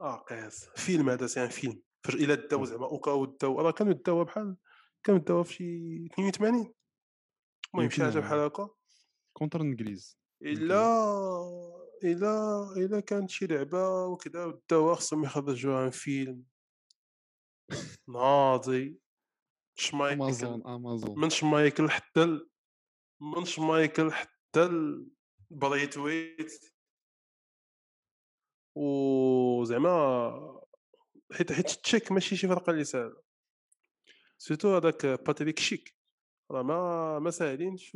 آه 0.00 0.16
قياس. 0.16 0.68
فيلم 0.76 1.10
هذا 1.10 1.26
سي 1.26 1.44
ان 1.44 1.48
فيلم 1.48 1.82
إلا 2.08 2.34
داو. 2.34 2.64
زعما 2.64 2.86
اوكاو 2.86 3.24
داو 3.24 3.60
راه 3.60 3.70
كانوا 3.70 3.92
داوها 3.92 4.24
بحال 4.24 4.56
كانوا 5.06 5.20
داوها 5.20 5.42
في 5.42 5.54
شي 5.54 6.06
82 6.06 6.74
المهم 7.74 7.90
شي 7.90 8.02
حاجة. 8.02 8.18
بحال 8.18 8.38
هكا 8.38 8.70
كونتر 9.36 9.60
الانجليز 9.60 10.18
إلا 10.42 10.86
إلا 12.04 12.62
إلا 12.76 13.00
كانت 13.00 13.30
شي 13.30 13.46
لعبة 13.46 14.06
وكذا 14.06 14.44
وداوها 14.44 14.94
خصهم 14.94 15.24
يخرجوها 15.24 15.84
عن 15.84 15.90
فيلم. 15.90 16.44
ناضي. 18.08 19.00
شمايكل 19.78 20.22
أمازون 20.22 20.66
أمازون. 20.66 21.18
من 21.20 21.30
شمايكل 21.30 21.90
حتى. 21.90 22.40
من 23.20 23.44
شمايكل 23.44 24.12
حتى 24.12 24.62
ال- 24.64 25.08
بريتويت 25.50 26.72
وزعما 28.76 30.60
حيت 31.32 31.52
حيت 31.52 31.70
تشيك 31.70 32.12
ماشي 32.12 32.36
شي 32.36 32.48
فرقة 32.48 32.70
اللي 32.70 32.84
ساهلة. 32.84 33.25
surtout 34.38 34.76
هذاك 34.76 35.06
باتريك 35.06 35.58
شيك. 35.58 35.96
راه 36.50 36.62
ما 36.62 37.18
ما 37.18 37.30
ساهلينش 37.30 37.92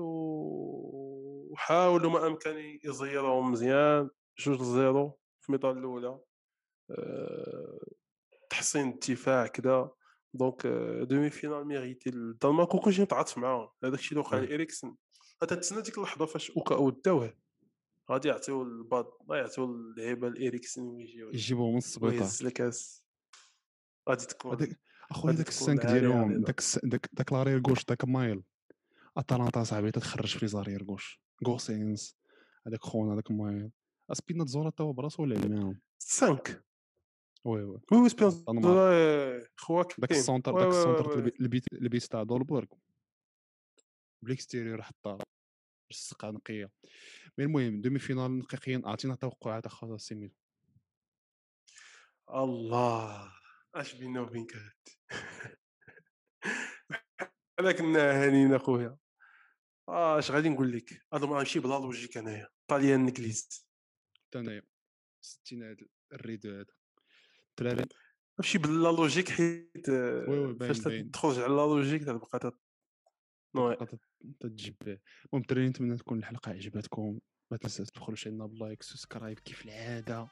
وحاولوا 1.49 2.11
ما 2.11 2.27
أمكن 2.27 2.79
يزيروهم 2.85 3.53
مزيان. 3.53 4.11
جوج 4.39 4.63
zéro 4.63 5.19
في 5.41 5.49
ال 5.49 5.52
mi-temps 5.52 5.79
الأولى. 5.79 6.21
آه، 6.91 7.87
تحسين 8.51 8.89
الدفاع 8.89 9.47
كذا 9.47 9.91
donc 10.35 10.67
demi-finale 11.03 11.67
mérité 11.67 12.11
الدنمارك 12.11 12.75
وكلشي 12.75 13.03
متعاطف 13.03 13.39
معاهم. 13.39 13.69
هذاك 13.85 13.99
الشيء 13.99 14.19
اللي 14.19 14.21
وقع 14.21 14.39
oui. 14.39 14.47
لإريكسن 14.47 14.97
تنتسنى 15.41 15.83
ديك 15.83 15.99
اللحظة 15.99 16.27
فاش 16.27 16.51
au 16.51 16.65
cas 16.65 16.86
où 16.86 17.01
داوه 17.05 17.35
غادي 18.11 18.29
يعطيو 18.29 18.63
الباد 18.63 19.07
يعطيو 19.31 19.65
اللعيبة 19.65 20.29
لإريكسن 20.29 20.83
ويجيو 20.83 21.29
يجيبوه 21.29 21.71
من 21.71 21.79
السبيطار. 21.79 22.19
ويهز 22.19 22.47
الكاس. 22.47 23.05
غادي 24.09 24.27
تكون. 24.27 24.77
اخويا 25.11 25.35
داك 25.35 25.47
تكون 25.47 25.59
السانك 25.59 25.87
ديالهم. 25.87 26.43
داك 26.43 26.61
داك 26.83 27.11
داك 27.13 27.33
لارير 27.33 27.63
غوش 27.69 27.85
داك 27.85 28.05
مايل. 28.05 28.43
أتلانتا 29.17 29.65
صاحبي 29.65 29.91
تتخرج 29.91 30.37
في 30.37 30.39
ليزارير 30.43 30.85
غوش. 30.85 31.21
غوسينز 31.47 32.17
هذاك 32.67 32.81
خونا 32.81 33.15
هذاك 33.15 33.31
مايل. 33.31 33.71
اسبينا 34.11 34.45
تزورا 34.45 34.71
تا 34.71 34.85
هو 34.85 34.93
براسو 34.93 35.23
ولا 35.23 35.49
معاهم 35.49 35.81
5 36.01 36.63
وي 37.45 37.63
وي. 37.63 37.81
وي 37.93 37.99
وي 37.99 38.09
سبيونس 38.09 38.35
الدنمارك. 38.49 39.51
خوا 39.57 39.85
داك. 39.99 40.11
السونتر 40.11 40.53
داك 40.53 40.69
السونتر 40.69 41.19
البيت 41.41 41.65
البيت 41.73 42.05
تاع 42.05 42.23
دولبورغ. 42.23 42.67
بالاكستيريور 44.23 44.83
حتى 44.83 45.19
السقه 45.91 46.31
نقية. 46.31 46.71
مي 47.39 47.45
المهم 47.45 47.81
دومي 47.81 47.99
فينال 47.99 48.39
نقيقيا 48.39 48.83
عطينا 48.85 49.15
توقعات 49.15 49.67
اخا 49.67 49.97
سيمي 49.97 50.33
الله. 52.31 53.40
أش 53.75 53.95
بينا 53.95 54.21
وبينك 54.21 54.57
هاد 54.57 54.73
أنا 57.61 57.73
كنا 57.79 58.25
هانيين 58.25 58.55
أخويا 58.55 58.97
آه 59.89 60.19
أش 60.19 60.31
غادي 60.31 60.49
نقول 60.49 60.73
لك؟ 60.73 61.03
هذا 61.15 61.27
ما 61.27 61.39
نمشي 61.39 61.61
بلا 61.61 61.75
logique 61.79 62.17
أنايا. 62.17 62.49
طاليان 62.71 63.01
انجليز 63.01 63.67
حتى 64.27 64.39
أنايا؟ 64.39 64.63
ستين 65.25 65.63
هاد 65.63 65.77
الريد 66.13 66.47
هذا. 66.47 66.67
الدراري 67.51 67.85
نمشي 68.41 68.59
بلا 68.59 68.89
logique 68.89 69.29
حيت 69.29 69.89
آه، 69.89 70.57
فاش. 70.61 70.79
تخرج 71.13 71.39
على 71.39 71.53
la 71.55 71.61
logique 71.67 72.05
تبقى 72.05 72.39
تت- 72.39 74.01
تتجيب 74.41 74.77
المهم 74.83 75.01
الدراري 75.43 75.69
نتمنى 75.69 75.97
تكون 75.97 76.19
الحلقة 76.19 76.53
عجبتكم. 76.53 77.21
ما 77.51 77.57
تنساوش 77.57 77.89
تدخلوا 77.91 78.17
شينا 78.17 78.47
ب 78.47 78.54
like 78.54 78.83
subscribe 78.83 79.39
كيف 79.39 79.65
العادة. 79.65 80.29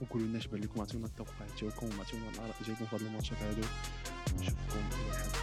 وقولوا 0.00 0.26
لنا 0.28 0.40
بان 0.52 0.60
لكم 0.60 0.80
عطيونا 0.80 1.06
التوقعات. 1.06 1.50
ديالكم 1.60 1.98
وعطيونا 1.98 2.28
الأراء. 2.30 2.54
ديالكم 2.66 2.86
في 2.86 2.96
هاد 2.96 3.02
الماتشات 3.02 3.38
هادو 3.38 3.62
نشوفكم 4.38 4.78
إلى 4.78 5.18
حد 5.18 5.37